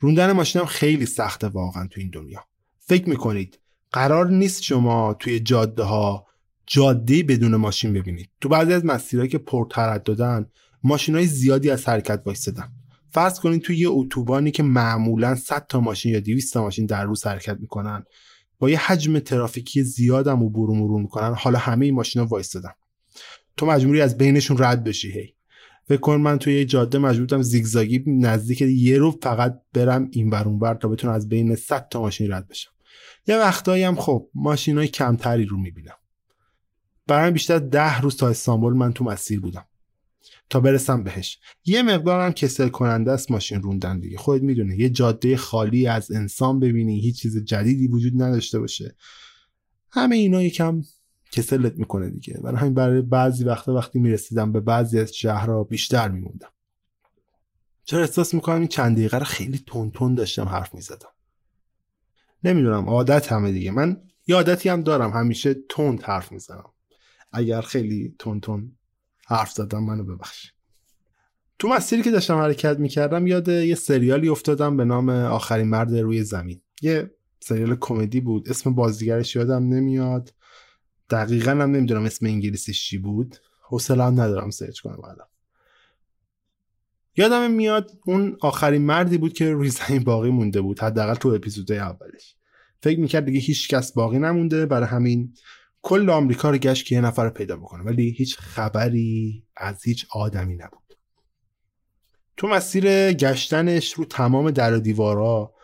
روندن 0.00 0.32
ماشینم 0.32 0.64
خیلی 0.64 1.06
سخته 1.06 1.48
واقعا 1.48 1.86
تو 1.86 2.00
این 2.00 2.10
دنیا. 2.10 2.44
فکر 2.78 3.08
می‌کنید 3.08 3.58
قرار 3.92 4.30
نیست 4.30 4.62
شما 4.62 5.14
توی 5.14 5.40
جاده 5.40 5.82
ها 5.82 6.26
جاده 6.66 7.22
بدون 7.22 7.56
ماشین 7.56 7.92
ببینید. 7.92 8.30
تو 8.40 8.48
بعضی 8.48 8.72
از 8.72 8.84
مسیرهایی 8.84 9.30
که 9.30 9.38
پرترددن 9.38 10.46
ماشین 10.82 11.14
های 11.14 11.26
زیادی 11.26 11.70
از 11.70 11.88
حرکت 11.88 12.22
وایستدن 12.26 12.68
فرض 13.10 13.40
کنید 13.40 13.62
توی 13.62 13.76
یه 13.76 13.88
اتوبانی 13.90 14.50
که 14.50 14.62
معمولا 14.62 15.34
100 15.34 15.66
تا 15.66 15.80
ماشین 15.80 16.12
یا 16.12 16.20
200 16.20 16.54
تا 16.54 16.62
ماشین 16.62 16.86
در 16.86 17.04
روز 17.04 17.26
حرکت 17.26 17.56
می‌کنن 17.60 18.04
با 18.58 18.70
یه 18.70 18.78
حجم 18.78 19.18
ترافیکی 19.18 19.82
زیادم 19.82 20.42
و 20.42 20.50
برو 20.50 20.74
مرور 20.74 21.00
می‌کنن 21.00 21.34
حالا 21.34 21.58
همه 21.58 21.84
این 21.84 21.94
ماشینا 21.94 22.26
وایستادن. 22.26 22.72
تو 23.56 23.66
مجبوری 23.66 24.00
از 24.00 24.18
بینشون 24.18 24.56
رد 24.60 24.84
بشی 24.84 25.12
هی. 25.12 25.34
فکر 25.88 26.00
کن 26.00 26.16
من 26.16 26.38
توی 26.38 26.54
یه 26.54 26.64
جاده 26.64 26.98
مجبورم 26.98 27.42
زیگزاگی 27.42 28.04
نزدیک 28.06 28.60
یه 28.60 28.98
رو 28.98 29.10
فقط 29.22 29.60
برم 29.72 30.08
این 30.12 30.30
ور 30.30 30.48
اون 30.48 30.74
تا 30.74 30.88
بتونم 30.88 31.12
از 31.12 31.28
بین 31.28 31.54
100 31.54 31.88
تا 31.88 32.00
ماشین 32.00 32.32
رد 32.32 32.48
بشم. 32.48 32.70
یه 33.26 33.36
وقتایی 33.36 33.82
هم 33.82 33.96
خب 33.96 34.28
ماشینای 34.34 34.88
کمتری 34.88 35.44
رو 35.44 35.56
می‌بینم. 35.56 35.96
برای 37.06 37.30
بیشتر 37.30 37.58
ده 37.58 38.00
روز 38.00 38.16
تا 38.16 38.28
استانبول 38.28 38.74
من 38.74 38.92
تو 38.92 39.04
مسیر 39.04 39.40
بودم. 39.40 39.66
تا 40.50 40.60
برسم 40.60 41.04
بهش. 41.04 41.38
یه 41.64 41.82
مقدارم 41.82 42.32
کسل 42.32 42.68
کننده 42.68 43.12
است 43.12 43.30
ماشین 43.30 43.62
روندن 43.62 44.00
دیگه. 44.00 44.18
خودت 44.18 44.42
می‌دونه 44.42 44.78
یه 44.78 44.88
جاده 44.88 45.36
خالی 45.36 45.86
از 45.86 46.12
انسان 46.12 46.60
ببینی 46.60 47.00
هیچ 47.00 47.20
چیز 47.20 47.44
جدیدی 47.44 47.88
وجود 47.88 48.22
نداشته 48.22 48.58
باشه. 48.58 48.96
همه 49.90 50.16
اینا 50.16 50.42
یکم 50.42 50.82
کسلت 51.32 51.76
می‌کنه 51.76 52.10
دیگه. 52.10 52.40
برای 52.42 52.56
همین 52.56 52.74
برای 52.74 53.02
بعضی 53.02 53.44
وقتا 53.44 53.74
وقتی 53.74 53.98
می‌رسیدم 53.98 54.52
به 54.52 54.60
بعضی 54.60 54.98
از 54.98 55.14
شهرها 55.14 55.64
بیشتر 55.64 56.08
میموندم. 56.08 56.52
چرا 57.84 58.00
احساس 58.00 58.34
می‌کنم 58.34 58.58
این 58.58 58.68
چند 58.68 58.96
دقیقه 58.96 59.18
رو 59.18 59.24
خیلی 59.24 59.62
تون 59.66 59.90
تون 59.90 60.14
داشتم 60.14 60.48
حرف 60.48 60.74
می‌زدم. 60.74 61.08
نمی‌دونم 62.44 62.88
عادت 62.88 63.32
همه 63.32 63.52
دیگه. 63.52 63.70
من 63.70 64.02
یه 64.26 64.36
عادتی 64.36 64.68
هم 64.68 64.82
دارم 64.82 65.10
همیشه 65.10 65.54
تند 65.70 66.02
حرف 66.02 66.32
می‌زنم. 66.32 66.72
اگر 67.32 67.60
خیلی 67.60 68.14
تون 68.18 68.40
تون 68.40 68.76
حرف 69.26 69.52
زدم 69.52 69.84
منو 69.84 70.04
ببخش. 70.04 70.52
تو 71.58 71.68
مسیری 71.68 72.02
که 72.02 72.10
داشتم 72.10 72.38
حرکت 72.38 72.78
می‌کردم 72.78 73.26
یاد 73.26 73.48
یه 73.48 73.74
سریالی 73.74 74.28
افتادم 74.28 74.76
به 74.76 74.84
نام 74.84 75.08
آخرین 75.08 75.68
مرد 75.68 75.96
روی 75.96 76.22
زمین. 76.22 76.62
یه 76.82 77.10
سریال 77.40 77.76
کمدی 77.80 78.20
بود. 78.20 78.48
اسم 78.48 78.74
بازیگرش 78.74 79.36
یادم 79.36 79.68
نمیاد. 79.68 80.34
دقیقا 81.10 81.50
هم 81.50 81.62
نمی‌دونم 81.62 82.04
اسم 82.04 82.26
انگلیسیش 82.26 82.88
چی 82.88 82.98
بود. 82.98 83.36
حوصله 83.62 84.04
ندارم 84.04 84.50
سرچ 84.50 84.80
کنم 84.80 85.04
الان 85.04 85.26
یادم 87.16 87.50
میاد 87.50 87.90
اون 88.06 88.36
آخرین 88.40 88.82
مردی 88.82 89.18
بود 89.18 89.32
که 89.32 89.52
روی 89.52 89.68
زمین 89.68 90.04
باقی 90.04 90.30
مونده 90.30 90.60
بود 90.60 90.80
حداقل 90.80 91.14
تو 91.14 91.28
اپیزودهای 91.28 91.80
اولش. 91.80 92.36
فکر 92.82 93.00
می‌کرد 93.00 93.24
دیگه 93.24 93.40
هیچ 93.40 93.68
کس 93.68 93.92
باقی 93.92 94.18
نمونده 94.18 94.66
برای 94.66 94.88
همین 94.88 95.34
کل 95.82 96.10
آمریکا 96.10 96.50
رو 96.50 96.56
گشت 96.56 96.86
که 96.86 96.94
یه 96.94 97.00
نفر 97.00 97.24
رو 97.24 97.30
پیدا 97.30 97.56
بکنه. 97.56 97.82
ولی 97.82 98.10
هیچ 98.10 98.38
خبری 98.38 99.44
از 99.56 99.84
هیچ 99.84 100.06
آدمی 100.10 100.56
نبود. 100.56 100.96
تو 102.36 102.48
مسیر 102.48 103.12
گشتنش 103.12 103.92
رو 103.92 104.04
تمام 104.04 104.50
در 104.50 104.74
و 104.74 104.78
دیوارا 104.78 105.54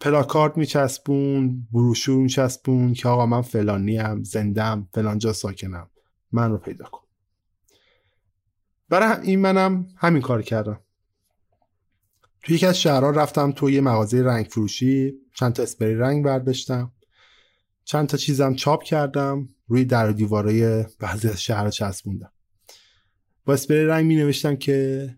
پلاکارد 0.00 0.56
میچسبون 0.56 1.66
بروشور 1.72 2.16
میچسبون 2.16 2.94
که 2.94 3.08
آقا 3.08 3.26
من 3.26 3.42
فلانیم 3.42 4.22
زندم 4.22 4.88
فلانجا 4.94 5.32
ساکنم 5.32 5.90
من 6.32 6.50
رو 6.50 6.58
پیدا 6.58 6.84
کن. 6.84 7.07
برای 8.88 9.26
این 9.26 9.40
منم 9.40 9.86
همین 9.96 10.22
کار 10.22 10.42
کردم. 10.42 10.80
توی 12.42 12.54
یکی 12.54 12.66
از 12.66 12.80
شهرها 12.80 13.10
رفتم 13.10 13.52
توی 13.52 13.72
یه 13.72 13.80
مغازه 13.80 14.22
رنگ 14.22 14.46
فروشی 14.46 15.14
چند 15.34 15.52
تا 15.52 15.62
اسپری 15.62 15.94
رنگ 15.94 16.24
برداشتم. 16.24 16.92
چند 17.84 18.08
تا 18.08 18.16
چیزم 18.16 18.54
چاپ 18.54 18.82
کردم 18.82 19.48
روی 19.66 19.84
در 19.84 20.10
و 20.10 20.12
دیوارای 20.12 20.84
بعضی 20.98 21.28
از 21.28 21.42
شهر 21.42 21.70
چسبوندم. 21.70 22.32
با 23.44 23.54
اسپری 23.54 23.86
رنگ 23.86 24.06
می 24.06 24.16
نوشتم 24.16 24.56
که 24.56 25.08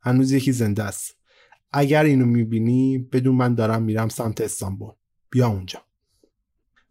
هنوز 0.00 0.32
یکی 0.32 0.52
زنده 0.52 0.82
است. 0.82 1.16
اگر 1.72 2.04
اینو 2.04 2.26
می‌بینی 2.26 2.98
بدون 2.98 3.34
من 3.34 3.54
دارم 3.54 3.82
میرم 3.82 4.08
سمت 4.08 4.40
استانبول. 4.40 4.92
بیا 5.30 5.48
اونجا. 5.48 5.82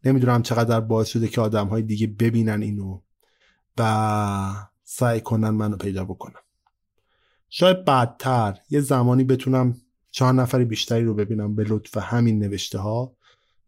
نمی‌دونم 0.04 0.42
چقدر 0.42 0.80
باعث 0.80 1.08
شده 1.08 1.28
که 1.28 1.42
آدم 1.42 1.68
های 1.68 1.82
دیگه 1.82 2.08
ببینن 2.08 2.62
اینو 2.62 3.02
و 3.78 4.68
سعی 4.88 5.22
کنن 5.22 5.50
منو 5.50 5.78
پیدا 5.78 6.06
بکنم 6.06 6.40
شاید 7.50 7.86
بعدتر 7.86 8.58
یه 8.70 8.80
زمانی 8.80 9.24
بتونم 9.24 9.82
چهار 10.12 10.34
نفر 10.34 10.64
بیشتری 10.64 11.04
رو 11.04 11.14
ببینم 11.14 11.56
به 11.56 11.64
لطف 11.64 11.98
همین 11.98 12.40
نوشته 12.40 12.78
ها 12.78 13.16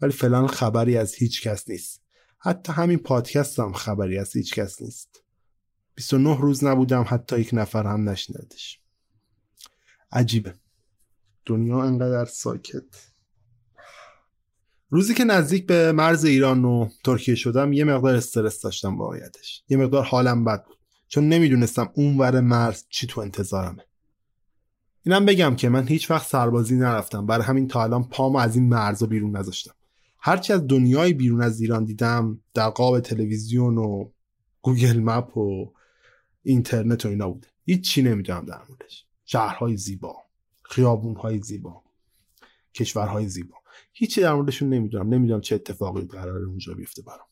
ولی 0.02 0.12
فعلا 0.12 0.48
خبری 0.48 0.98
از 0.98 1.14
هیچ 1.14 1.42
کس 1.42 1.70
نیست. 1.70 2.04
حتی 2.38 2.74
همین 2.74 2.98
پادکست 2.98 3.60
هم 3.60 3.74
خبری 3.74 4.18
از 4.18 4.36
هیچ 4.36 4.54
کس 4.54 4.82
نیست. 4.82 5.24
29 5.96 6.38
روز 6.38 6.64
نبودم 6.64 7.06
حتی 7.08 7.40
یک 7.40 7.50
نفر 7.54 7.84
هم 7.84 8.10
نشنیدش. 8.10 8.80
عجیبه. 10.12 10.54
دنیا 11.46 11.82
انقدر 11.82 12.26
ساکت. 12.26 13.12
روزی 14.90 15.14
که 15.14 15.24
نزدیک 15.24 15.68
به 15.68 15.92
مرز 15.92 16.26
ایران 16.26 16.66
و 16.66 16.90
ترکیه 17.04 17.36
شدم 17.36 17.74
یه 17.74 17.84
مقدار 17.84 18.16
استرس 18.16 18.62
داشتم 18.62 18.98
واقعیتش 18.98 19.64
یه 19.70 19.78
مقدار 19.78 20.04
حالم 20.04 20.46
بد 20.46 20.66
بود. 20.66 20.77
چون 21.08 21.30
نمی‌دونستم 21.30 21.90
اون 21.94 22.18
ور 22.18 22.40
مرز 22.40 22.84
چی 22.90 23.08
تو 23.08 23.22
انتظارمه. 23.22 23.84
اینم 25.06 25.26
بگم 25.26 25.56
که 25.56 25.70
من 25.70 25.88
هیچ 25.88 26.12
وقت 26.12 26.28
سربازی 26.28 26.76
نرفتم. 26.76 27.26
برای 27.26 27.46
همین 27.46 27.68
تا 27.68 27.84
الان 27.84 28.04
پامو 28.04 28.38
از 28.38 28.56
این 28.56 28.70
مرزا 28.70 29.06
بیرون 29.06 29.38
نذاشتم. 29.38 29.74
هرچی 30.20 30.54
از 30.54 30.68
دنیای 30.68 31.14
بیرون 31.14 31.42
از 31.42 31.62
ایران 31.62 31.86
دیدم 31.86 32.40
در 32.54 32.70
قاب 32.70 33.00
تلویزیون 33.00 33.78
و 33.78 34.10
گوگل 34.62 35.00
مپ 35.00 35.38
و 35.38 35.74
اینترنت 36.44 37.06
و 37.06 37.10
اینا 37.10 37.30
بوده 37.30 37.48
هیچ 37.64 37.90
چی 37.90 38.02
نمی‌دونم 38.02 38.46
در 38.46 38.62
موردش. 38.70 39.06
شهرهای 39.26 39.78
زیبا 39.78 40.16
خیابونهای 40.64 41.40
زیبا 41.40 41.84
کشورهای 42.74 43.28
زیبا. 43.28 43.56
هیچی 43.94 44.22
در 44.22 44.34
موردشون 44.34 44.70
نمی‌دونم. 44.70 45.14
نمی‌دونم 45.14 45.42
چه 45.42 45.56
اتفاقی 45.56 46.02
قرار 46.02 46.44
اونجا 46.44 46.74
بیفته 46.74 47.02
برام. 47.02 47.28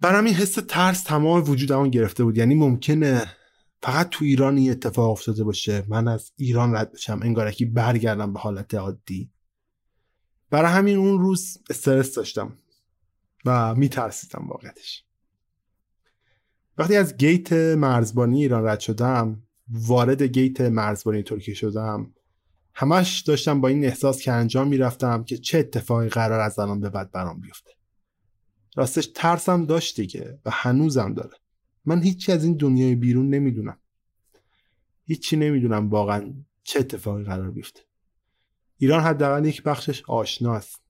برام 0.00 0.24
این 0.24 0.34
حس 0.34 0.58
ترس 0.68 1.02
تمام 1.02 1.50
وجودمون 1.50 1.90
گرفته 1.90 2.24
بود. 2.24 2.38
یعنی 2.38 2.54
ممکنه 2.54 3.32
فقط 3.82 4.08
تو 4.08 4.24
ایران 4.24 4.56
این 4.56 4.70
اتفاق 4.70 5.10
افتاده 5.10 5.44
باشه. 5.44 5.84
من 5.88 6.08
از 6.08 6.32
ایران 6.36 6.74
رد 6.74 6.92
بشم. 6.92 7.20
انگارکی 7.22 7.64
برگردم 7.64 8.32
به 8.32 8.40
حالت 8.40 8.74
عادی. 8.74 9.30
برای 10.50 10.72
همین 10.72 10.96
اون 10.96 11.18
روز 11.18 11.58
استرس 11.70 12.14
داشتم 12.14 12.56
و 13.44 13.74
میترسیدم 13.74 14.46
واقعتش 14.48 15.04
وقتی 16.78 16.96
از 16.96 17.16
گیت 17.16 17.52
مرزبانی 17.52 18.42
ایران 18.42 18.66
رد 18.66 18.80
شدم 18.80 19.42
وارد 19.68 20.22
گیت 20.22 20.60
مرزبانی 20.60 21.22
ترکیه 21.22 21.54
شدم 21.54 22.14
همش 22.74 23.20
داشتم 23.20 23.60
با 23.60 23.68
این 23.68 23.84
احساس 23.84 24.22
که 24.22 24.32
انجام 24.32 24.68
می‌رفتم 24.68 25.24
که 25.24 25.38
چه 25.38 25.58
اتفاقی 25.58 26.08
قرار 26.08 26.40
از 26.40 26.58
الان 26.58 26.80
به 26.80 26.90
بعد 26.90 27.12
برام 27.12 27.40
بیفته. 27.40 27.70
راستش 28.78 29.06
ترسم 29.14 29.66
داشت 29.66 30.00
دیگه 30.00 30.38
و 30.44 30.50
هنوزم 30.50 31.14
داره. 31.14 31.36
من 31.84 32.02
هیچی 32.02 32.32
از 32.32 32.44
این 32.44 32.56
دنیای 32.56 32.94
بیرون 32.94 33.30
نمی‌دونم. 33.30 33.78
هیچی 35.04 35.36
نمی‌دونم 35.36 35.90
واقعا 35.90 36.34
چه 36.62 36.80
اتفاقی 36.80 37.24
قرار 37.24 37.50
بیفته. 37.50 37.80
ایران 38.76 39.02
حداقل 39.02 39.44
یک 39.44 39.62
بخشش 39.62 40.02
آشناست 40.04 40.80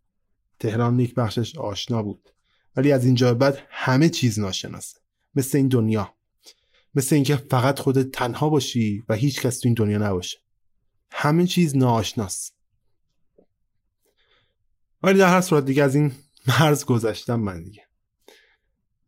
تهران 0.58 1.00
یک 1.00 1.14
بخشش 1.14 1.56
آشنا 1.56 2.02
بود. 2.02 2.30
ولی 2.76 2.92
از 2.92 3.04
اینجا 3.04 3.34
بعد 3.34 3.58
همه 3.70 4.08
چیز 4.08 4.38
ناشناسه 4.38 4.98
مثل 5.34 5.58
این 5.58 5.68
دنیا. 5.68 6.14
مثل 6.94 7.14
اینکه 7.14 7.36
فقط 7.36 7.78
خودت 7.78 8.10
تنها 8.10 8.48
باشی 8.48 9.04
و 9.08 9.14
هیچ 9.14 9.40
کس 9.40 9.58
تو 9.58 9.68
این 9.68 9.74
دنیا 9.74 9.98
نباشه. 9.98 10.38
همه 11.10 11.46
چیز 11.46 11.76
ناآشناست 11.76 12.54
ولی 15.02 15.18
در 15.18 15.28
هر 15.28 15.40
صورت 15.40 15.64
دیگه 15.64 15.82
از 15.82 15.94
این 15.94 16.12
مرز 16.48 16.84
گذشتم 16.84 17.40
من 17.40 17.62
دیگه. 17.62 17.82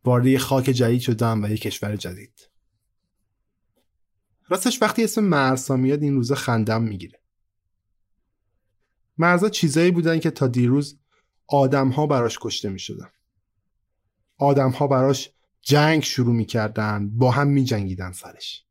وارد 0.05 0.27
یه 0.27 0.39
خاک 0.39 0.65
جدید 0.65 1.01
شدم 1.01 1.43
و 1.43 1.49
یه 1.49 1.57
کشور 1.57 1.97
جدید. 1.97 2.51
راستش 4.49 4.83
وقتی 4.83 5.05
اسم 5.05 5.25
مرزها 5.25 5.77
میاد 5.77 6.03
این 6.03 6.15
روزا 6.15 6.35
خندم 6.35 6.83
می‌گیره. 6.83 7.21
مرزها 9.19 9.49
چیزایی 9.49 9.91
بودن 9.91 10.19
که 10.19 10.31
تا 10.31 10.47
دیروز 10.47 10.99
آدم 11.47 11.89
ها 11.89 12.07
براش 12.07 12.39
کشته 12.41 12.69
می‌شدن. 12.69 13.11
آدم 14.39 14.71
ها 14.71 14.87
براش 14.87 15.31
جنگ 15.63 16.03
شروع 16.03 16.35
می‌کردن 16.35 17.11
با 17.11 17.31
هم 17.31 17.49
میجنگیدن 17.49 18.13
سرش. 18.13 18.65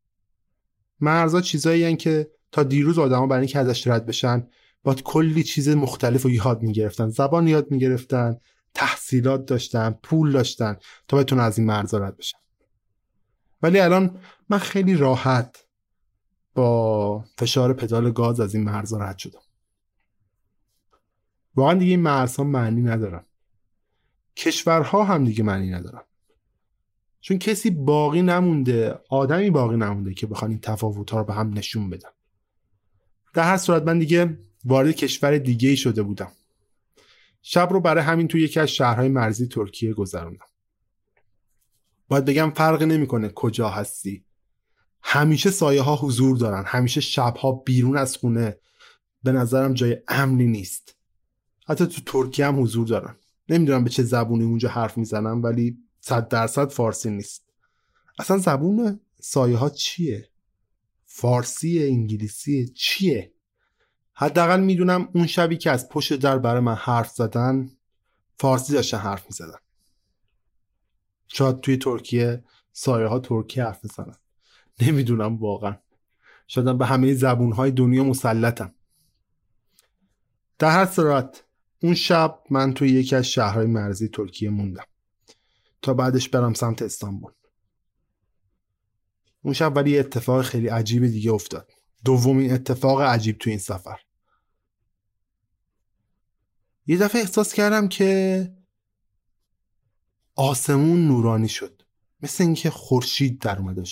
مرزها 1.00 1.40
چیزایی 1.40 1.96
که 1.96 2.30
تا 2.52 2.62
دیروز 2.62 2.98
آدما 2.98 3.26
برای 3.26 3.40
اینکه 3.40 3.58
ازش 3.58 3.86
رد 3.86 4.06
بشن 4.06 4.48
با 4.82 4.94
کلی 4.94 5.42
چیز 5.42 5.68
مختلف 5.68 6.22
رو 6.22 6.30
یاد 6.30 6.62
می‌گرفتن. 6.62 7.08
زبان 7.08 7.48
یاد 7.48 7.70
می‌گرفتن 7.70 8.40
تحصیلات 8.74 9.44
داشتن 9.46 9.90
پول 10.02 10.32
داشتن 10.32 10.76
تا 11.08 11.16
بتونن 11.16 11.42
از 11.42 11.58
این 11.58 11.66
مرزا 11.66 11.98
رد 11.98 12.16
بشن. 12.16 12.38
ولی 13.62 13.80
الان 13.80 14.20
من 14.48 14.58
خیلی 14.58 14.96
راحت 14.96 15.64
با 16.54 17.24
فشار 17.38 17.72
پدال 17.72 18.10
گاز 18.10 18.40
از 18.40 18.54
این 18.54 18.64
مرزا 18.64 18.98
رد 18.98 19.18
شدم. 19.18 19.40
واقعا 21.54 21.74
دیگه 21.74 21.90
این 21.90 22.00
مرزها 22.00 22.44
معنی 22.44 22.82
ندارن. 22.82 23.24
کشورها 24.36 25.04
هم 25.04 25.24
دیگه 25.24 25.44
معنی 25.44 25.70
ندارن. 25.70 26.02
چون 27.20 27.38
کسی 27.38 27.70
باقی 27.70 28.22
نمونده 28.22 28.98
آدمی 29.08 29.50
باقی 29.50 29.76
نمونده 29.76 30.14
که 30.14 30.26
بخوان 30.26 30.50
این 30.50 30.60
تفاوت 30.60 31.10
ها 31.10 31.18
رو 31.18 31.24
به 31.24 31.34
هم 31.34 31.52
نشون 31.52 31.90
بدن. 31.90 32.08
در 33.34 33.42
هر 33.42 33.56
صورت 33.56 33.82
من 33.82 33.98
دیگه 33.98 34.38
وارد 34.64 34.94
کشور 34.94 35.38
دیگه 35.38 35.68
ای 35.68 35.76
شده 35.76 36.02
بودم. 36.02 36.32
شب 37.42 37.68
رو 37.72 37.80
برای 37.80 38.04
همین 38.04 38.28
توی 38.28 38.42
یکی 38.42 38.60
از 38.60 38.68
شهرهای 38.68 39.08
مرزی 39.08 39.46
ترکیه 39.48 39.94
گذروندم. 39.94 40.46
باید 42.08 42.24
بگم 42.24 42.50
فرق 42.50 42.82
نمی‌کنه 42.82 43.28
کجا 43.28 43.68
هستی. 43.68 44.24
همیشه 45.02 45.50
سایه 45.50 45.82
ها 45.82 45.96
حضور 45.96 46.36
دارن 46.36 46.64
همیشه 46.66 47.00
شبها 47.00 47.52
بیرون 47.52 47.96
از 47.96 48.16
خونه 48.16 48.58
به 49.22 49.32
نظرم 49.32 49.74
جای 49.74 49.96
امنی 50.08 50.46
نیست. 50.46 50.96
حتی 51.66 51.86
تو 51.86 52.00
ترکیه 52.06 52.46
هم 52.46 52.62
حضور 52.62 52.86
دارن. 52.86 53.16
نمی‌دونم 53.48 53.84
به 53.84 53.90
چه 53.90 54.02
زبونی 54.02 54.44
اونجا 54.44 54.68
حرف 54.68 54.98
می‌زنم 54.98 55.42
ولی 55.42 55.78
صد 56.00 56.28
درصد 56.28 56.68
فارسی 56.70 57.10
نیست. 57.10 57.44
اصلا 58.18 58.38
زبون 58.38 59.00
سایه 59.20 59.56
ها 59.56 59.70
چیه؟ 59.70 60.28
فارسی 61.04 61.84
انگلیسی 61.84 62.68
چیه؟ 62.68 63.32
حداقل 64.20 64.60
می‌دونم 64.60 65.08
اون 65.14 65.26
شبی 65.26 65.56
که 65.56 65.70
از 65.70 65.88
پشت 65.88 66.12
در 66.12 66.38
برای 66.38 66.60
من 66.60 66.74
حرف 66.74 67.10
زدن 67.10 67.70
فارسی 68.38 68.72
داشتن 68.72 68.98
حرف 68.98 69.24
می‌زدن. 69.26 69.58
شاید 71.28 71.60
توی 71.60 71.76
ترکیه 71.76 72.44
سایه 72.72 73.06
ها 73.06 73.18
ترکی 73.18 73.60
حرف 73.60 73.84
بزنن 73.84 74.16
نمی‌دونم 74.80 75.36
واقعا. 75.36 75.76
شاید 76.46 76.78
به 76.78 76.86
همه 76.86 77.14
زبون 77.14 77.52
های 77.52 77.70
دنیا 77.70 78.04
مسلطم. 78.04 78.74
در 80.58 80.70
هر 80.70 80.86
صورت 80.86 81.44
اون 81.82 81.94
شب 81.94 82.40
من 82.50 82.74
توی 82.74 82.88
یکی 82.88 83.16
از 83.16 83.26
شهرهای 83.26 83.66
مرزی 83.66 84.08
ترکیه 84.08 84.50
موندم. 84.50 84.86
تا 85.82 85.94
بعدش 85.94 86.28
برم 86.28 86.54
سمت 86.54 86.82
استانبول. 86.82 87.32
اون 89.42 89.54
شب 89.54 89.76
ولی 89.76 89.98
اتفاق 89.98 90.42
خیلی 90.42 90.68
عجیب 90.68 91.06
دیگه 91.06 91.32
افتاد. 91.32 91.72
دومین 92.04 92.52
اتفاق 92.52 93.00
عجیب 93.00 93.38
تو 93.38 93.50
این 93.50 93.58
سفر. 93.58 94.00
یه 96.90 96.96
دفعه 96.96 97.20
احساس 97.20 97.54
کردم 97.54 97.88
که 97.88 98.52
آسمون 100.34 101.08
نورانی 101.08 101.48
شد. 101.48 101.82
مثل 102.22 102.44
اینکه 102.44 102.70
خورشید 102.70 103.38
در 103.38 103.58
اومده 103.58 103.84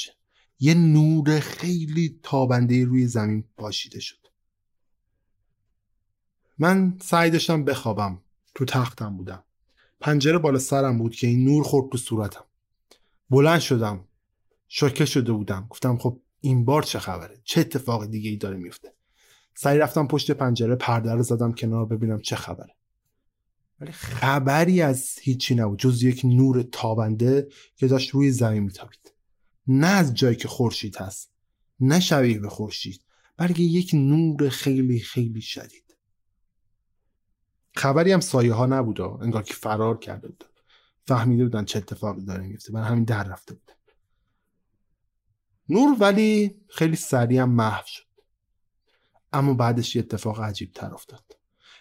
یه 0.58 0.74
نور 0.74 1.40
خیلی 1.40 2.20
تابنده 2.22 2.84
روی 2.84 3.06
زمین 3.06 3.44
پاشیده 3.56 4.00
شد. 4.00 4.26
من 6.58 6.98
سعی 7.02 7.30
داشتم 7.30 7.64
بخوابم. 7.64 8.20
تو 8.54 8.64
تختم 8.64 9.16
بودم. 9.16 9.44
پنجره 10.00 10.38
بالا 10.38 10.58
سرم 10.58 10.98
بود 10.98 11.14
که 11.14 11.26
این 11.26 11.44
نور 11.44 11.64
خورد 11.64 11.92
تو 11.92 11.98
صورتم. 11.98 12.44
بلند 13.30 13.60
شدم. 13.60 14.04
شوکه 14.68 15.04
شده 15.04 15.32
بودم. 15.32 15.66
گفتم 15.70 15.98
خب 15.98 16.20
این 16.40 16.64
بار 16.64 16.82
چه 16.82 16.98
خبره؟ 16.98 17.40
چه 17.44 17.60
اتفاق 17.60 18.06
دیگه 18.06 18.30
ای 18.30 18.36
داره 18.36 18.56
میفته؟ 18.56 18.94
سعی 19.54 19.78
رفتم 19.78 20.06
پشت 20.06 20.30
پنجره 20.30 20.76
پرده 20.76 21.12
رو 21.12 21.22
زدم 21.22 21.52
کنار 21.52 21.86
ببینم 21.86 22.20
چه 22.20 22.36
خبره. 22.36 22.77
ولی 23.80 23.92
خبری 23.92 24.82
از 24.82 25.18
هیچی 25.20 25.54
نبود. 25.54 25.78
جز 25.78 26.02
یک 26.02 26.20
نور 26.24 26.62
تابنده 26.62 27.48
که 27.76 27.86
داشت 27.88 28.10
روی 28.10 28.30
زمین 28.30 28.62
میتابید. 28.62 29.14
نه 29.66 29.86
از 29.86 30.14
جایی 30.14 30.36
که 30.36 30.48
خورشید 30.48 30.96
هست 30.96 31.32
نه 31.80 32.00
شبیه 32.00 32.38
به 32.38 32.48
خورشید 32.48 33.04
بلکه 33.36 33.62
یک 33.62 33.90
نور 33.94 34.48
خیلی 34.48 35.00
خیلی 35.00 35.40
شدید. 35.40 35.96
خبری 37.76 38.12
هم 38.12 38.20
سایه 38.20 38.52
ها 38.52 38.66
نبود 38.66 39.00
انگار 39.00 39.42
که 39.42 39.54
فرار 39.54 39.98
کرده 39.98 40.28
بود. 40.28 40.44
فهمیده 41.06 41.44
بودن 41.44 41.64
چه 41.64 41.78
اتفاقی 41.78 42.24
داره 42.24 42.42
میفته 42.42 42.72
برای 42.72 42.88
همین 42.88 43.04
در 43.04 43.24
رفته 43.24 43.54
بود. 43.54 43.72
نور 45.68 45.96
ولی 46.00 46.60
خیلی 46.68 46.96
سریع 46.96 47.44
محو 47.44 47.84
شد. 47.86 48.04
اما 49.32 49.54
بعدش 49.54 49.96
یه 49.96 50.02
اتفاق 50.02 50.40
عجیب 50.40 50.72
تر 50.72 50.94
افتاد. 50.94 51.37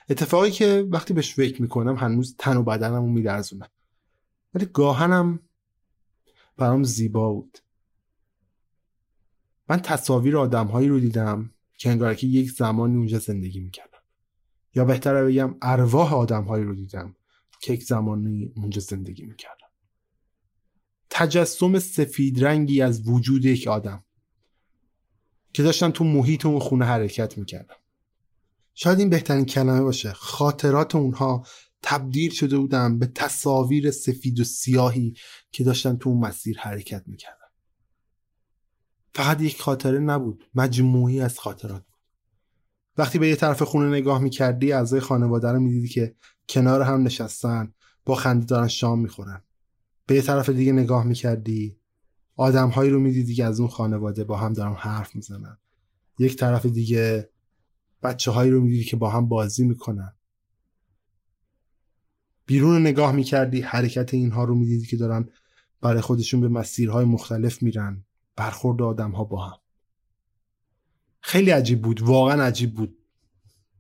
اتفاقی 0.09 0.51
که 0.51 0.87
وقتی 0.91 1.13
بهش 1.13 1.33
فکر 1.33 1.61
می‌کنم 1.61 1.95
هنوز 1.95 2.35
تن 2.39 2.57
و 2.57 2.63
بدنم 2.63 3.01
رو 3.01 3.07
میلرزونه. 3.07 3.69
ولی 4.53 4.65
گاهنم 4.65 5.39
برام 6.57 6.83
زیبا 6.83 7.33
بود. 7.33 7.57
من 9.69 9.79
تصاویر 9.79 10.37
آدمهایی 10.37 10.87
رو 10.87 10.99
دیدم 10.99 11.53
که 11.77 11.89
انگار 11.89 12.15
که 12.15 12.27
یک 12.27 12.51
زمانی 12.51 12.95
اونجا 12.95 13.19
زندگی 13.19 13.59
می‌کردن 13.59 13.97
یا 14.75 14.85
بهتره 14.85 15.25
بگم 15.25 15.55
ارواح 15.61 16.13
آدمهایی 16.13 16.63
رو 16.63 16.75
دیدم 16.75 17.15
که 17.59 17.73
یک 17.73 17.83
زمانی 17.83 18.51
اونجا 18.55 18.81
زندگی 18.81 19.25
می‌کردن 19.25 19.67
تجسم 21.09 21.79
سفید 21.79 22.45
رنگی 22.45 22.81
از 22.81 23.09
وجود 23.09 23.45
یک 23.45 23.67
آدم 23.67 24.03
که 25.53 25.63
داشتن 25.63 25.91
تو 25.91 26.03
محیط 26.03 26.45
اون 26.45 26.59
خونه 26.59 26.85
حرکت 26.85 27.37
می‌کردن. 27.37 27.75
شاید 28.79 28.99
این 28.99 29.09
بهترین 29.09 29.45
کلمه 29.45 29.81
باشه. 29.81 30.13
خاطرات 30.13 30.95
اونها 30.95 31.45
تبدیل 31.83 32.31
شده 32.31 32.57
بودن 32.57 32.99
به 32.99 33.05
تصاویر 33.05 33.91
سفید 33.91 34.39
و 34.39 34.43
سیاهی 34.43 35.13
که 35.51 35.63
داشتن 35.63 35.97
تو 35.97 36.09
اون 36.09 36.19
مسیر 36.19 36.59
حرکت 36.59 37.03
می‌کردن. 37.07 37.47
فقط 39.13 39.41
یک 39.41 39.61
خاطره 39.61 39.99
نبود 39.99 40.43
مجموعی 40.55 41.21
از 41.21 41.39
خاطرات 41.39 41.85
بود. 41.85 41.99
وقتی 42.97 43.19
به 43.19 43.27
یه 43.27 43.35
طرف 43.35 43.61
خونه 43.61 43.89
نگاه 43.89 44.21
می‌کردی 44.21 44.73
اعضای 44.73 44.99
خانواده 44.99 45.51
رو 45.51 45.59
می‌دیدی 45.59 45.87
که 45.87 46.15
کنار 46.49 46.81
هم 46.81 47.03
نشستن 47.03 47.73
با 48.05 48.15
خنده 48.15 48.45
دارن 48.45 48.67
شام 48.67 48.99
می‌خورن. 48.99 49.43
به 50.05 50.15
یه 50.15 50.21
طرف 50.21 50.49
دیگه 50.49 50.71
نگاه 50.71 51.03
می‌کردی 51.03 51.79
آدمهایی 52.35 52.89
رو 52.89 52.99
می‌دیدی 52.99 53.35
که 53.35 53.45
از 53.45 53.59
اون 53.59 53.69
خانواده 53.69 54.23
با 54.23 54.37
هم 54.37 54.53
دارن 54.53 54.73
حرف 54.73 55.15
می‌زنن. 55.15 55.57
یک 56.19 56.35
طرف 56.35 56.65
دیگه 56.65 57.29
بچه 58.03 58.31
هایی 58.31 58.51
رو 58.51 58.61
می‌دیدی 58.61 58.83
که 58.83 58.95
با 58.95 59.09
هم 59.09 59.27
بازی 59.27 59.67
می‌کنن. 59.67 60.13
بیرون 62.45 62.81
نگاه 62.81 63.11
می‌کردی 63.11 63.61
حرکت 63.61 64.13
اینها 64.13 64.43
رو 64.43 64.55
می‌دیدی 64.55 64.85
که 64.85 64.97
دارن 64.97 65.29
برای 65.81 66.01
خودشون 66.01 66.41
به 66.41 66.47
مسیرهای 66.47 67.05
مختلف 67.05 67.63
میرن. 67.63 68.03
برخورد 68.35 68.81
آدم 68.81 69.11
ها 69.11 69.23
با 69.23 69.45
هم. 69.45 69.57
خیلی 71.21 71.51
عجیب 71.51 71.81
بود 71.81 72.01
واقعا 72.01 72.43
عجیب 72.43 72.73
بود. 72.73 72.97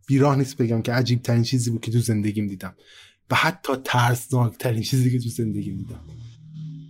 بیراه 0.07 0.35
نیست 0.35 0.57
بگم 0.57 0.81
که 0.81 0.93
عجیب 0.93 1.21
ترین 1.21 1.43
چیزی 1.43 1.71
بود 1.71 1.81
که 1.81 1.91
تو 1.91 1.99
زندگیم 1.99 2.47
دیدم. 2.47 2.75
و 3.29 3.35
حتی 3.35 3.73
ترسناک 3.83 4.57
ترین 4.57 4.83
چیزی 4.83 5.11
که 5.11 5.19
تو 5.19 5.29
زندگیم 5.29 5.77
دیدم. 5.77 6.01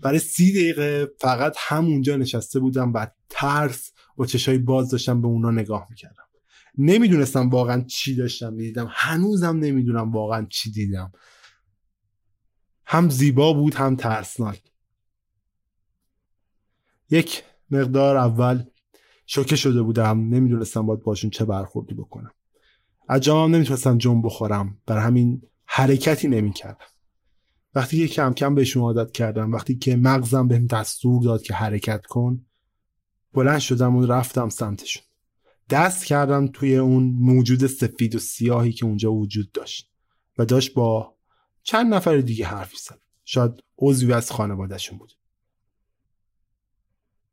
برای 0.02 0.20
سی 0.20 0.52
دقیقه 0.52 1.08
فقط 1.20 1.56
همونجا 1.60 2.16
نشسته 2.16 2.60
بودم 2.60 2.94
و 2.94 3.08
ترس 3.30 3.92
و 4.18 4.26
چشای 4.26 4.58
باز 4.58 4.90
داشتم 4.90 5.22
به 5.22 5.28
اونا 5.28 5.52
نگاه 5.52 5.88
می‌کردم. 5.90 6.27
نمی‌دونستم 6.78 7.50
واقعا 7.50 7.82
چی 7.82 8.16
داشتم 8.16 8.54
می‌دیدم. 8.54 8.88
هنوزم 8.92 9.58
نمی‌دونم 9.58 10.12
واقعا 10.12 10.48
چی 10.50 10.72
دیدم. 10.72 11.12
هم 12.86 13.10
زیبا 13.10 13.54
بود 13.54 13.76
هم 13.76 13.96
ترسناک. 13.96 14.64
یک 17.10 17.44
مقدار 17.72 18.18
اول 18.18 18.64
شوکه 19.26 19.56
شده 19.56 19.82
بودم. 19.82 20.20
نمی‌دونستم 20.20 20.86
باید 20.86 21.04
باشون 21.04 21.30
چه 21.30 21.46
برخوردی 21.46 21.94
بکنم. 21.94 22.32
از 23.10 23.30
نمی‌تونستم 23.30 23.98
جنب 23.98 24.26
بخورم. 24.26 24.78
بر 24.86 24.98
همین 24.98 25.42
حرکتی 25.66 26.28
نمی‌کردم. 26.28 26.86
وقتی 27.76 28.08
که 28.08 28.14
کم 28.14 28.34
کم 28.34 28.56
بهشون 28.56 28.84
عادت 28.84 29.12
کردم. 29.12 29.52
وقتی 29.52 29.76
که 29.76 29.96
مغزم 29.96 30.48
بهم 30.48 30.68
دستور 30.68 31.24
داد 31.24 31.42
که 31.42 31.54
حرکت 31.54 32.06
کن 32.06 32.46
بلند 33.34 33.60
شدم 33.60 33.96
و 33.96 34.06
رفتم 34.06 34.50
سمتشون. 34.50 35.07
دست 35.70 36.06
کردم 36.06 36.48
توی 36.48 36.78
اون 36.78 37.04
موجود 37.04 37.68
سفید 37.68 38.16
و 38.16 38.20
سیاهی 38.20 38.72
که 38.72 38.86
اونجا 38.86 39.14
وجود 39.14 39.52
داشت 39.52 39.92
و 40.38 40.46
داشت 40.46 40.74
با 40.74 41.18
چند 41.64 41.94
نفر 41.94 42.18
دیگه 42.18 42.46
حرفی 42.46 42.78
زد 42.78 43.02
شاید 43.26 43.64
عضوی 43.78 44.14
از 44.14 44.32
خانوادهشون 44.32 44.98
بود. 44.98 45.14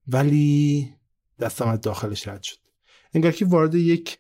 ولی 0.06 0.94
دستم 1.38 1.68
از 1.68 1.80
داخلش 1.80 2.28
رد 2.28 2.42
شد. 2.42 2.58
انگار 3.12 3.32
که 3.32 3.44
وارد 3.44 3.74
یک 3.74 4.18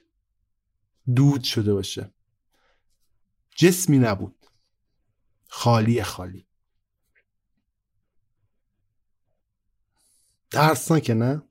دود 1.14 1.44
شده 1.44 1.74
باشه. 1.74 2.14
جسمی 3.56 3.98
نبود. 3.98 4.46
خالی 5.48 6.02
خالی. 6.02 6.46
ترسناکه 10.50 11.14
نه؟ 11.14 11.42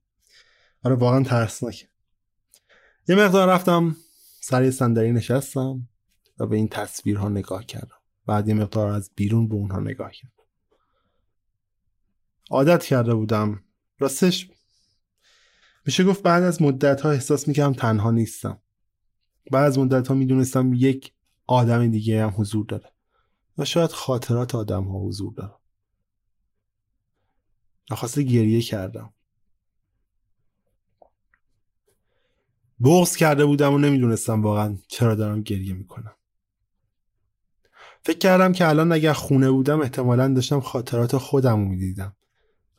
آره 0.84 0.96
واقعا 0.96 1.24
ترسناکه 1.24 1.93
یه 3.08 3.16
مقدار 3.16 3.50
رفتم 3.50 3.96
سر 4.42 4.72
صندلی 4.72 5.12
نشستم 5.12 5.90
و 6.38 6.48
به 6.48 6.56
این 6.56 6.68
تصویرها 6.68 7.30
نگاه 7.30 7.66
کردم. 7.66 7.98
بعد 8.26 8.48
یه 8.48 8.54
مقدار 8.54 8.88
از 8.88 9.12
بیرون 9.16 9.48
به 9.48 9.56
اونها 9.56 9.80
نگاه 9.80 10.12
کردم. 10.12 10.44
عادت 12.50 12.84
کرده 12.84 13.14
بودم. 13.14 13.64
راستش 14.00 14.50
میشه 15.86 16.04
گفت 16.04 16.24
بعد 16.24 16.44
از 16.44 16.62
مدت 16.62 17.02
ها 17.02 17.12
احساس 17.12 17.48
می‌کردم 17.48 17.74
تنها 17.74 18.12
نیستم. 18.12 18.62
بعد 19.52 19.66
از 19.66 19.80
مدت 19.80 20.08
ها 20.08 20.14
می‌دونستم 20.14 20.74
یک 20.74 21.14
آدم 21.48 21.92
دیگه 21.92 22.24
هم 22.24 22.34
حضور 22.38 22.66
داره 22.66 22.94
و 23.58 23.66
شاید 23.66 23.92
خاطرات 23.92 24.56
آدم 24.56 24.84
ها 24.84 25.00
حضور 25.00 25.34
داره. 25.34 25.54
نخواسته 27.92 28.24
گریه 28.24 28.62
کردم. 28.62 29.14
بغز 32.82 33.16
کرده 33.16 33.46
بودم 33.46 33.74
و 33.74 33.78
نمی‌دونستم 33.78 34.44
واقعا 34.44 34.78
چرا 34.88 35.16
دارم 35.16 35.42
گریه 35.42 35.74
می‌کنم. 35.74 36.16
فکر 38.06 38.18
کردم 38.18 38.54
که 38.54 38.68
الان 38.68 38.92
اگر 38.92 39.14
خونه 39.14 39.52
بودم 39.52 39.82
احتمالا 39.82 40.34
داشتم 40.34 40.60
خاطرات 40.60 41.18
خودم 41.18 41.60
رو 41.60 41.66
می‌دیدم. 41.70 42.16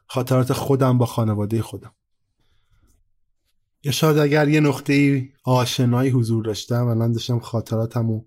خاطرات 0.07 0.53
خودم 0.53 0.99
با 0.99 1.07
خانواده 1.07 1.63
خودم. 1.63 1.95
یا 3.85 3.93
شاید 3.93 4.19
اگر 4.19 4.49
یه 4.49 4.61
نقطه 4.61 5.29
آشنایی 5.45 6.11
حضور 6.11 6.45
داشتم 6.45 6.87
الان 6.87 7.13
داشتم 7.13 7.39
خاطراتم 7.39 8.09
رو 8.11 8.27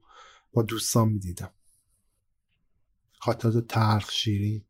با 0.53 0.61
دوستان 0.61 1.09
می‌دیدم. 1.09 1.51
خاطرات 3.19 3.67
ترخ 3.67 4.11
شیرین. 4.11 4.63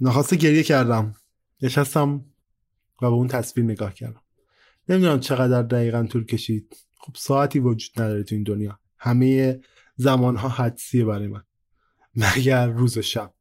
نخواسته 0.00 0.36
گریه 0.36 0.62
کردم. 0.62 1.14
نشستم 1.62 2.14
و 2.14 2.20
به 3.00 3.06
اون 3.06 3.28
تصویر 3.28 3.66
نگاه 3.66 3.94
کردم. 3.94 4.22
نمی‌دونم 4.88 5.20
چقدر 5.20 5.62
دقیقا 5.62 6.06
طول 6.06 6.24
کشید. 6.24 6.76
خب 6.98 7.16
ساعتی 7.16 7.58
وجود 7.58 8.02
نداره 8.02 8.22
تو 8.22 8.34
این 8.34 8.44
دنیا. 8.44 8.80
همه 8.98 9.60
زمانها 9.96 10.48
حدسیه 10.48 11.04
برای 11.04 11.26
من. 11.26 11.44
مگر 12.14 12.66
روز 12.66 12.98
و 12.98 13.02
شب. 13.02 13.34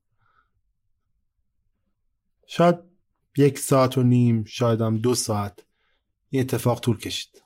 شاید 2.47 2.75
یک 3.37 3.59
ساعت 3.59 3.97
و 3.97 4.03
نیم 4.03 4.43
شاید 4.43 4.81
هم 4.81 4.97
دو 4.97 5.15
ساعت. 5.15 5.59
این 6.29 6.41
اتفاق 6.41 6.79
طول 6.79 6.97
کشید. 6.97 7.43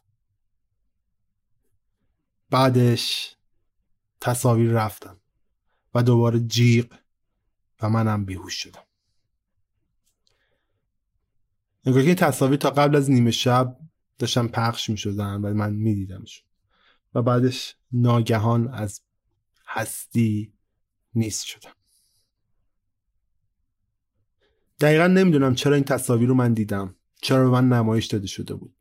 بعدش 2.50 3.36
تصاویر 4.22 4.72
رفتم 4.72 5.22
و 5.94 6.04
دوباره 6.04 6.40
جیغ 6.40 6.94
و 7.82 7.90
منم 7.90 8.26
بیهوش 8.26 8.54
شدم. 8.54 8.84
انگار 11.86 12.04
که 12.04 12.16
تصاویر 12.16 12.58
تا 12.58 12.70
قبل 12.70 12.96
از 12.96 13.12
نیمه 13.12 13.32
شب 13.32 13.80
داشتن 14.20 14.48
پخش 14.48 14.90
می 14.90 14.98
شدن 14.98 15.36
و 15.36 15.54
من 15.54 15.74
می 15.74 15.96
دیدمش 15.96 16.44
و 17.16 17.22
بعدش 17.22 17.76
ناگهان 17.92 18.68
از 18.68 19.02
هستی 19.68 20.54
نیست 21.16 21.46
شدم. 21.46 21.72
دقیقا 24.80 25.08
نمی‌دونم 25.08 25.56
چرا 25.56 25.76
این 25.76 25.84
تصاویر 25.84 26.30
رو 26.30 26.36
من 26.36 26.54
دیدم. 26.54 26.96
چرا 27.22 27.44
به 27.44 27.50
من 27.50 27.70
نمایش 27.70 28.06
داده 28.06 28.28
شده 28.28 28.54
بود. 28.54 28.76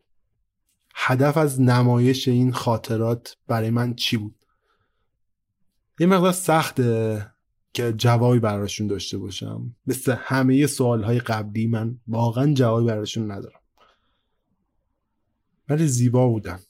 هدف 0.95 1.37
از 1.37 1.61
نمایش 1.61 2.29
این 2.29 2.53
خاطرات 2.53 3.37
برای 3.47 3.71
من 3.71 3.95
چی 3.95 4.17
بود؟ 4.17 4.45
یه 6.01 6.07
مقدار 6.07 6.33
سخته 6.33 7.27
که 7.73 7.93
جوابی 7.93 8.39
براشون 8.39 8.87
داشته 8.87 9.19
باشم. 9.19 9.77
مثل 9.87 10.17
همه 10.19 10.67
سوال 10.67 11.03
های 11.03 11.19
قبلی 11.19 11.67
من 11.67 12.01
واقعا 12.09 12.55
جوابی 12.55 12.87
براشون 12.87 13.31
ندارم. 13.31 13.61
ولی 15.69 15.87
زیبا 15.87 16.29
بودن. 16.29 16.61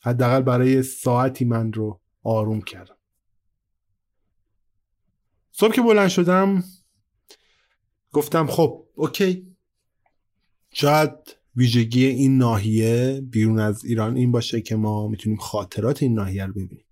حداقل 0.00 0.42
برای 0.42 0.82
ساعتی 0.82 1.44
من 1.44 1.72
رو 1.72 2.00
آروم 2.22 2.60
کردم. 2.60 2.96
صبح 5.52 5.74
که 5.74 5.82
بلند 5.82 6.08
شدم 6.08 6.64
گفتم 8.12 8.46
خب 8.46 8.86
اوکی. 8.94 9.56
شاید 10.72 11.10
ویژگی 11.56 12.06
این 12.06 12.38
ناحیه 12.38 13.20
بیرون 13.30 13.58
از 13.58 13.84
ایران 13.84 14.16
این 14.16 14.32
باشه 14.32 14.60
که 14.60 14.76
ما 14.76 15.08
می‌تونیم 15.08 15.38
خاطرات 15.38 16.02
این 16.02 16.14
ناحیه 16.14 16.46
رو 16.46 16.52
ببینیم. 16.52 16.84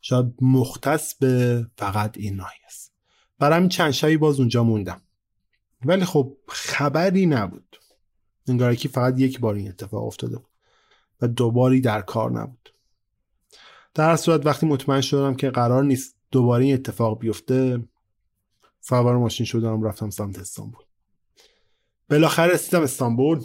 شاید 0.00 0.26
مختص 0.40 1.14
به 1.14 1.66
فقط 1.78 2.18
این 2.18 2.34
ناحیه 2.36 2.66
است. 2.66 2.92
برای 3.38 3.56
همین 3.56 3.68
چند 3.68 3.90
شبی 3.90 4.16
باز 4.16 4.40
اونجا 4.40 4.64
موندم. 4.64 5.02
ولی 5.84 6.04
خب 6.04 6.36
خبری 6.48 7.26
نبود. 7.26 7.76
انگار 8.48 8.74
که 8.74 8.88
فقط 8.88 9.20
یک 9.20 9.40
بار 9.40 9.54
این 9.54 9.68
اتفاق 9.68 10.04
افتاده 10.04 10.36
بود. 10.36 10.49
و 11.22 11.28
دوباری 11.28 11.80
در 11.80 12.00
کار 12.00 12.30
نبود. 12.30 12.74
در 13.94 14.16
صورت 14.16 14.46
وقتی 14.46 14.66
مطمئن 14.66 15.00
شدم 15.00 15.34
که 15.34 15.50
قرار 15.50 15.84
نیست 15.84 16.16
دوباره 16.30 16.64
این 16.64 16.74
اتفاق 16.74 17.18
بیفته 17.18 17.84
سوار 18.80 19.16
ماشین 19.16 19.46
شدم 19.46 19.82
رفتم 19.82 20.10
سمت 20.10 20.38
استانبول. 20.38 20.82
بالاخره 22.10 22.52
رسیدم 22.52 22.82
استانبول. 22.82 23.40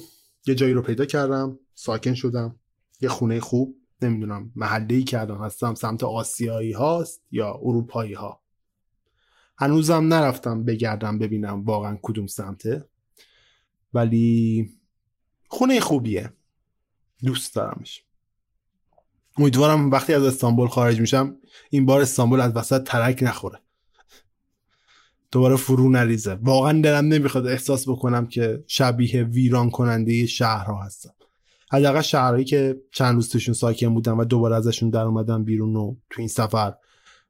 یه 0.48 0.56
جایی 0.56 0.74
رو 0.74 0.82
پیدا 0.82 1.06
کردم 1.06 1.60
ساکن 1.74 2.14
شدم. 2.14 2.56
یه 3.02 3.10
خونه 3.10 3.40
خوب 3.40 3.76
نمی‌دونم 4.02 4.52
محله 4.56 4.96
ای 4.96 5.04
که 5.04 5.22
الان 5.22 5.42
هستم 5.42 5.76
سمت 5.76 6.04
آسیایی 6.04 6.72
هاست 6.72 7.22
یا 7.32 7.60
اروپایی 7.62 8.14
ها. 8.14 8.42
هنوزم 9.58 10.14
نرفتم 10.14 10.64
بگردم 10.64 11.20
ببینم 11.20 11.66
واقعا 11.66 12.00
کدوم 12.02 12.28
سمته. 12.28 12.86
ولی 13.94 14.70
خونه 15.48 15.80
خوبیه. 15.80 16.34
دوست 17.24 17.56
دارمش 17.56 18.04
امیدوارم 19.38 19.92
وقتی 19.92 20.14
از 20.14 20.24
استانبول 20.24 20.68
خارج 20.68 21.00
میشم 21.00 21.36
این 21.70 21.86
بار 21.86 22.02
استانبول 22.02 22.42
از 22.42 22.56
وسط 22.56 22.84
ترک 22.84 23.20
نخوره. 23.22 23.60
دوباره 25.32 25.56
فرو 25.56 25.90
نریزه. 25.90 26.34
واقعا 26.34 26.82
دلم 26.82 27.08
نمی‌خواد 27.08 27.48
احساس 27.48 27.90
بکنم 27.90 28.28
که 28.28 28.64
شبیه 28.68 29.24
ویران 29.24 29.70
کننده 29.70 30.26
شهرها 30.26 30.84
هستم. 30.84 31.14
حداقل 31.72 32.02
شهرهایی 32.02 32.46
که 32.46 32.82
چند 32.92 33.16
روز 33.16 33.30
توشون 33.30 33.54
ساکن 33.54 33.94
بودم 33.94 34.18
و 34.18 34.24
دوباره 34.26 34.56
ازشون 34.56 34.90
در 34.90 35.02
اومدم 35.02 35.44
بیرون 35.44 35.76
و 35.76 35.96
تو 36.10 36.22
این 36.22 36.28
سفر 36.28 36.74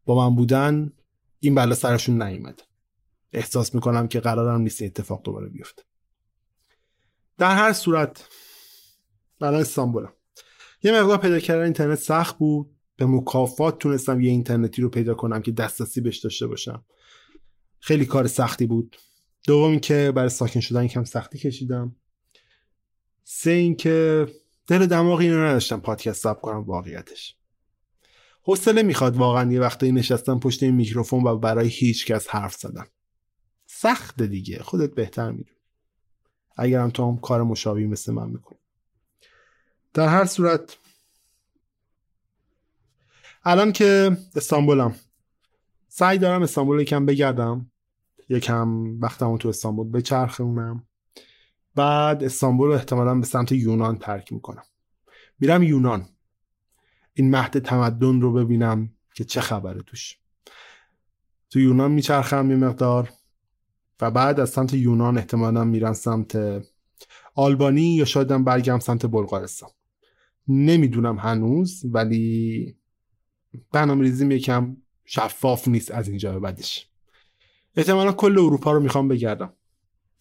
با 0.05 0.29
من 0.29 0.35
بودن 0.35 0.93
این 1.39 1.55
بلا 1.55 1.75
سرشون 1.75 2.21
نیومد 2.21 2.61
احساس 3.33 3.75
می‌کنم 3.75 4.07
که 4.07 4.19
قرارم 4.19 4.61
نیست 4.61 4.81
اتفاق 4.81 5.21
دوباره 5.23 5.49
بیفته. 5.49 5.83
در 7.37 7.55
هر 7.55 7.73
صورت 7.73 8.27
الان 9.41 9.61
استانبولم. 9.61 10.13
یه 10.83 11.01
مقدار 11.01 11.17
پیدا 11.17 11.39
کردن 11.39 11.63
اینترنت 11.63 11.99
سخت 11.99 12.37
بود. 12.37 12.71
به 12.97 13.05
مکافات 13.05 13.77
تونستم 13.79 14.21
یه 14.21 14.31
اینترنتی 14.31 14.81
رو 14.81 14.89
پیدا 14.89 15.13
کنم 15.13 15.41
که 15.41 15.51
دسترسی 15.51 16.01
بهش 16.01 16.17
داشته 16.17 16.47
باشم. 16.47 16.85
خیلی 17.79 18.05
کار 18.05 18.27
سختی 18.27 18.65
بود. 18.65 18.97
دوم 19.47 19.79
که 19.79 20.11
برای 20.15 20.29
ساکن 20.29 20.59
شدن 20.59 20.87
کم 20.87 21.03
سختی 21.03 21.39
کشیدم. 21.39 21.95
سه 23.23 23.51
اینکه 23.51 24.27
دل 24.67 24.85
دماغ 24.85 25.19
اینو 25.19 25.45
نداشتم 25.45 25.79
پادکست 25.79 26.23
ثبت 26.23 26.41
کنم 26.41 26.63
واقعیتش. 26.63 27.35
حوصله 28.43 28.83
می‌خواد 28.83 29.17
واقعا 29.17 29.51
یه 29.51 29.59
وقتایی 29.59 29.91
نشستم 29.91 30.39
پشت 30.39 30.63
این 30.63 30.75
میکروفون 30.75 31.23
و 31.23 31.37
برای 31.37 31.67
هیچ 31.67 32.05
کس 32.05 32.27
حرف 32.27 32.55
زدم. 32.55 32.87
سخت 33.65 34.23
دیگه. 34.23 34.59
خودت 34.59 34.95
بهتر 34.95 35.31
می‌دونی. 35.31 35.57
اگرم 36.57 36.89
تو 36.89 37.11
هم 37.11 37.17
کار 37.17 37.43
مشابهی 37.43 37.87
مثل 37.87 38.13
من 38.13 38.29
می‌کنی. 38.29 38.59
در 39.95 40.07
هر 40.07 40.25
صورت 40.25 40.77
الان 43.43 43.71
که 43.71 44.17
استانبولم. 44.35 44.95
سعی 45.87 46.17
دارم 46.17 46.41
استانبول 46.41 46.79
یکم 46.79 47.05
بگردم. 47.05 47.71
یکم 48.29 48.99
وقتمو 48.99 49.37
تو 49.37 49.49
استانبول 49.49 49.91
بچرخونم. 49.91 50.87
بعد 51.75 52.23
استانبول 52.23 52.67
رو 52.67 52.73
احتمالا 52.73 53.15
به 53.15 53.25
سمت 53.25 53.51
یونان 53.51 53.97
ترک 53.97 54.33
می‌کنم. 54.33 54.63
میرم 55.39 55.63
یونان. 55.63 56.09
این 57.13 57.29
مهد 57.29 57.59
تمدن 57.59 58.21
رو 58.21 58.33
ببینم 58.33 58.89
که 59.13 59.23
چه 59.23 59.41
خبره 59.41 59.81
توش. 59.81 60.17
تو 61.49 61.59
یونان 61.59 61.91
میچرخم 61.91 62.51
یه 62.51 62.57
مقدار. 62.57 63.13
و 64.01 64.11
بعد 64.11 64.39
از 64.39 64.49
سمت 64.49 64.73
یونان 64.73 65.17
احتمالا 65.17 65.63
میرم 65.63 65.93
سمت 65.93 66.63
آلبانی 67.35 67.95
یا 67.95 68.05
شایدم 68.05 68.43
برگم 68.43 68.79
سمت 68.79 69.05
بلغارستان. 69.05 69.69
نمی‌دونم 70.47 71.17
هنوز 71.17 71.81
ولی 71.85 72.75
برنامه 73.71 74.01
ریزیم 74.01 74.31
یکم 74.31 74.77
شفاف 75.05 75.67
نیست 75.67 75.91
از 75.91 76.09
اینجا 76.09 76.33
به 76.33 76.39
بعدش. 76.39 76.89
احتمالا 77.75 78.11
کل 78.11 78.39
اروپا 78.39 78.71
رو 78.71 78.79
می‌خوام 78.79 79.07
بگردم. 79.07 79.53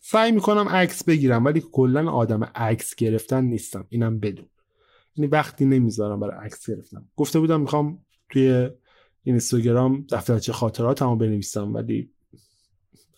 سعی 0.01 0.33
می‌کنم 0.33 0.69
عکس 0.69 1.05
بگیرم 1.05 1.45
ولی 1.45 1.63
کلا 1.73 2.11
آدم 2.11 2.45
عکس 2.45 2.95
گرفتن 2.95 3.45
نیستم. 3.45 3.87
اینم 3.89 4.21
بدون. 4.21 4.47
یعنی 5.17 5.31
وقتی 5.31 5.65
نمی‌ذارم 5.65 6.21
برای 6.21 6.47
عکس 6.47 6.71
گرفتن. 6.71 7.09
گفته 7.17 7.41
بودم 7.41 7.61
می‌خوام 7.61 8.05
توی 8.31 8.71
اینستاگرام 9.23 10.07
دفترچه 10.11 10.53
خاطراتمو 10.53 11.17
بنویسم 11.17 11.75
ولی 11.75 12.11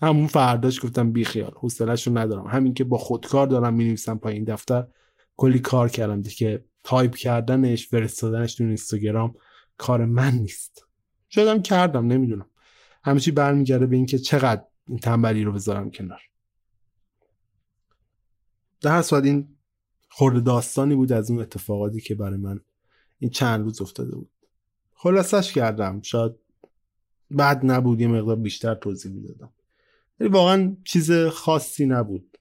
همون 0.01 0.27
فرداش 0.27 0.85
گفتم 0.85 1.13
بی 1.13 1.25
خیال. 1.25 1.53
حوصله‌شو 1.57 2.19
ندارم. 2.19 2.47
همین 2.47 2.75
که 2.75 2.85
با 2.85 2.99
خودکار 2.99 3.47
دارم 3.47 3.75
می‌نویسم 3.75 4.19
پای 4.19 4.35
این 4.35 4.45
دفتر 4.45 4.87
کلی 5.37 5.59
کار 5.59 5.89
کردم 5.89 6.23
که 6.23 6.65
تایپ 6.87 7.15
کردنش 7.15 7.89
فرستادنش 7.89 8.55
تو 8.55 8.65
اینستاگرام 8.65 9.35
کار 9.79 10.05
من 10.05 10.35
نیست. 10.35 10.87
شایدم 11.31 11.63
کردم 11.63 12.07
نمی‌دونم. 12.07 12.51
همه 13.05 13.21
چی 13.21 13.31
برمیگرده 13.31 13.87
به 13.87 13.97
اینکه 13.97 14.19
چقدر 14.19 14.65
این 14.89 14.99
تنبلی 14.99 15.45
رو 15.45 15.53
بذارم 15.53 15.91
کنار. 15.91 16.21
در 18.81 18.91
هر 18.91 19.03
صورت 19.03 19.25
این 19.25 19.57
خرده 20.09 20.41
داستانی 20.41 20.95
بود 20.95 21.13
از 21.13 21.31
اون 21.31 21.41
اتفاقاتی 21.41 22.01
که 22.01 22.15
برای 22.15 22.39
من 22.39 22.61
این 23.19 23.31
چند 23.31 23.65
روز 23.65 23.83
افتاده 23.83 24.17
بود. 24.17 24.31
خلاصش 24.95 25.53
کردم 25.53 26.01
شاید 26.03 26.33
بعد 27.31 27.61
نبود 27.65 28.01
یه 28.01 28.09
مقدار 28.09 28.37
بیشتر 28.37 28.75
توضیح 28.75 29.13
می‌دادم. 29.13 29.53
ولی 30.21 30.29
واقعا 30.29 30.77
چیز 30.85 31.13
خاصی 31.13 31.87
نبود. 31.87 32.39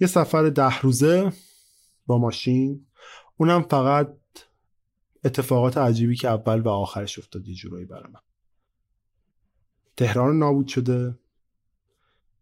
یه 0.00 0.06
سفر 0.06 0.48
ده 0.48 0.80
روزه 0.80 1.32
با 2.06 2.18
ماشین 2.18 2.86
اونم 3.42 3.62
فقط 3.62 4.16
اتفاقات 5.24 5.78
عجیبی 5.78 6.16
که 6.16 6.28
اول 6.28 6.60
و 6.60 6.68
آخرش 6.68 7.18
افتاد 7.18 7.48
یه 7.48 7.54
جورایی 7.54 7.84
برای 7.84 8.12
من. 8.12 8.20
تهران 9.96 10.38
نابود 10.38 10.68
شده 10.68 11.18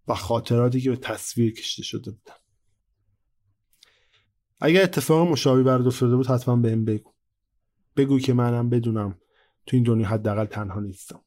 و 0.08 0.14
خاطراتی 0.14 0.80
که 0.80 0.90
به 0.90 0.96
تصویر 0.96 1.54
کشته 1.54 1.82
شده 1.82 2.10
بودن. 2.10 2.34
اگر 4.60 4.82
اتفاق 4.82 5.28
مشابهی 5.28 5.64
برات 5.64 5.86
افتاده 5.86 6.16
بود 6.16 6.26
حتما 6.26 6.56
بهم 6.56 6.84
بگو. 6.84 7.12
بگو 7.96 8.18
که 8.18 8.32
منم 8.32 8.70
بدونم 8.70 9.18
تو 9.66 9.76
این 9.76 9.84
دنیا 9.84 10.08
حداقل 10.08 10.44
تنها 10.44 10.80
نیستم. 10.80 11.20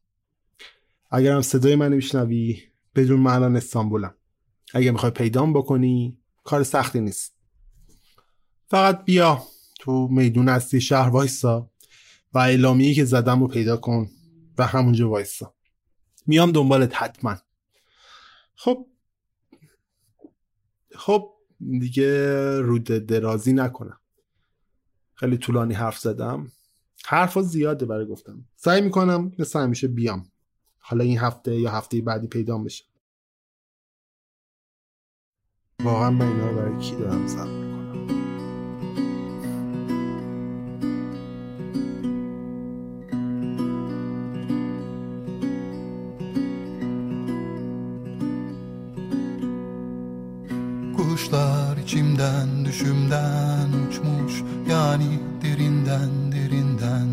اگرم 1.12 1.42
صدای 1.42 1.76
من 1.76 1.94
میشنوی 1.94 2.64
بدون 2.96 3.20
من 3.20 3.34
الان 3.34 3.56
استانبولم. 3.56 4.16
اگه 4.74 4.92
می‌خوای 4.92 5.12
پیدام 5.12 5.54
بکنی 5.54 6.18
کار 6.44 6.64
سختی 6.64 7.02
نیست. 7.02 7.36
فقط 8.68 9.06
بیا. 9.06 9.44
تو 9.84 10.08
میدون 10.12 10.50
هستی 10.50 10.82
شهر 10.82 11.10
وایسا 11.10 11.72
و 12.34 12.38
اعلامیه 12.38 12.94
که 12.94 13.06
زدم 13.06 13.40
رو 13.40 13.48
پیدا 13.48 13.78
کن 13.78 14.10
و 14.58 14.68
همونجا 14.68 15.10
وایسا. 15.10 15.56
میام 16.28 16.52
دنبالت 16.52 16.96
حتما. 16.96 17.38
خب 18.56 18.88
خب 20.96 21.34
دیگه 21.80 22.60
رود 22.62 22.84
درازی 22.84 23.54
نکنم. 23.54 24.00
خیلی 25.14 25.38
طولانی 25.38 25.74
حرف 25.74 25.98
زدم. 25.98 26.52
حرف 27.06 27.40
زیاده 27.40 27.86
برای 27.86 28.06
گفتم. 28.06 28.46
سعی 28.56 28.82
می‌کنم 28.82 29.32
مثل 29.40 29.60
همیشه 29.60 29.88
بیام. 29.88 30.32
حالا 30.80 31.04
این 31.04 31.20
هفته 31.20 31.60
یا 31.60 31.72
هفته 31.72 32.02
بعدی 32.02 32.28
پیدا 32.28 32.58
بشه. 32.58 32.86
واقعا 35.84 36.10
من 36.10 36.28
اینا 36.28 36.54
برای 36.54 36.80
کی 36.80 36.96
دارم 36.96 37.28
زن 37.28 37.63
İçimden 52.24 52.66
düşümden 52.66 53.68
uçmuş 53.88 54.44
Yani 54.70 55.20
derinden 55.42 56.32
derinden. 56.32 57.08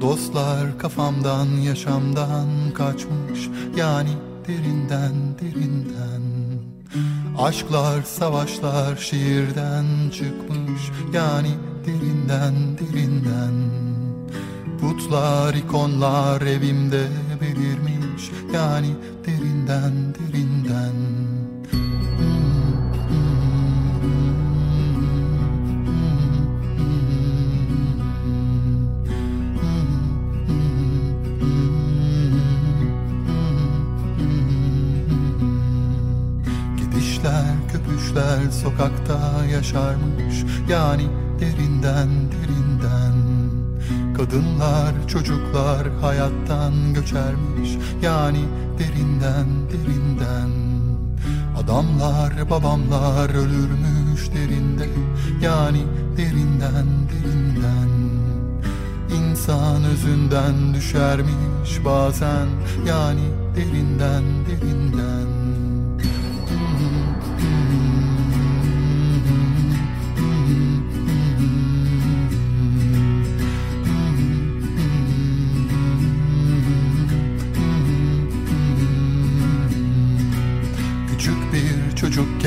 Dostlar 0.00 0.78
kafamdan 0.78 1.46
yaşamdan 1.46 2.48
kaçmış 2.74 3.48
Yani 3.76 4.10
derinden 4.48 5.14
derinden. 5.40 6.22
Aşklar 7.38 8.02
savaşlar 8.02 8.96
şiirden 8.96 9.84
çıkmış 10.10 10.82
Yani 11.14 11.50
derinden 11.86 12.54
derinden. 12.78 13.70
Putlar 14.80 15.54
ikonlar 15.54 16.42
evimde 16.42 17.06
belirmiş 17.40 18.30
Yani 18.54 18.96
derinden 19.26 19.92
derinden 20.14 20.49
yaşarmış. 39.60 40.44
Yani 40.68 41.06
derinden 41.40 42.08
derinden. 42.32 43.16
Kadınlar 44.16 45.08
çocuklar 45.08 45.88
hayattan 46.00 46.94
göçermiş. 46.94 47.70
Yani 48.02 48.44
derinden 48.78 49.46
derinden. 49.72 50.50
Adamlar 51.64 52.50
babamlar 52.50 53.30
ölürmüş 53.30 54.30
derinde. 54.34 54.88
Yani 55.42 55.82
derinden 56.16 56.86
derinden. 57.10 57.90
İnsan 59.16 59.84
özünden 59.84 60.74
düşermiş 60.74 61.84
bazen. 61.84 62.46
Yani 62.86 63.24
derinden 63.56 64.24
derinden 64.46 64.79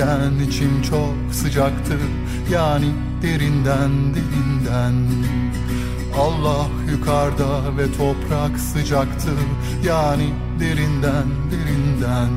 çocukken 0.03 0.47
içim 0.47 0.81
çok 0.81 1.35
sıcaktı 1.35 1.97
Yani 2.51 2.91
derinden 3.21 3.91
derinden. 4.15 4.93
Allah 6.17 6.67
yukarıda 6.91 7.77
ve 7.77 7.85
toprak 7.97 8.59
sıcaktı 8.59 9.29
Yani 9.85 10.29
derinden 10.59 11.27
derinden. 11.51 12.29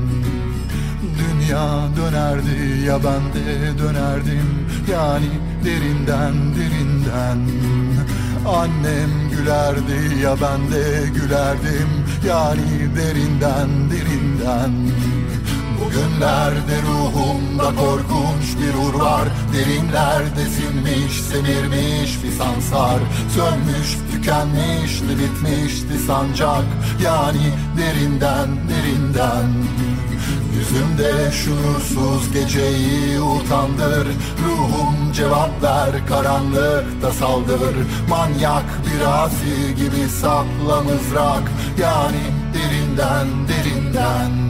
Dünya 1.19 1.89
dönerdi 1.97 2.85
ya 2.87 2.99
ben 3.05 3.35
de 3.35 3.79
dönerdim 3.79 4.69
Yani 4.93 5.31
derinden 5.65 6.35
derinden. 6.57 7.39
Annem 8.49 9.11
gülerdi 9.31 10.23
ya 10.23 10.37
ben 10.43 10.73
de 10.73 11.09
gülerdim 11.15 11.89
Yani 12.27 12.97
derinden 12.97 13.69
derinden 13.91 14.73
Bugünlerde 15.81 16.83
ruhumda 16.83 17.65
korkunç 17.65 18.47
bir 18.61 18.75
ur 18.89 18.95
var. 19.01 19.29
Derinlerde 19.53 20.45
sinmiş, 20.45 21.21
semirmiş 21.21 22.11
fisanslar 22.11 22.99
Sönmüş, 23.35 23.97
tükenmişti, 24.13 25.09
bitmişti 25.09 25.99
sancak. 26.07 26.65
Yani 27.05 27.53
derinden, 27.79 28.49
derinden. 28.69 29.49
Yüzümde 30.59 31.33
şuursuz 31.33 32.33
geceyi 32.33 33.21
utandır. 33.21 34.07
Ruhum 34.47 35.13
cevap 35.13 35.63
ver 35.63 36.07
karanlıkta 36.09 37.13
saldır. 37.13 37.77
Manyak 38.09 38.65
bir 38.87 39.25
asi 39.25 39.75
gibi 39.77 40.09
sapla 40.09 40.83
mızrak. 40.83 41.51
Yani 41.79 42.23
derinden 42.55 43.29
derinden 43.49 44.46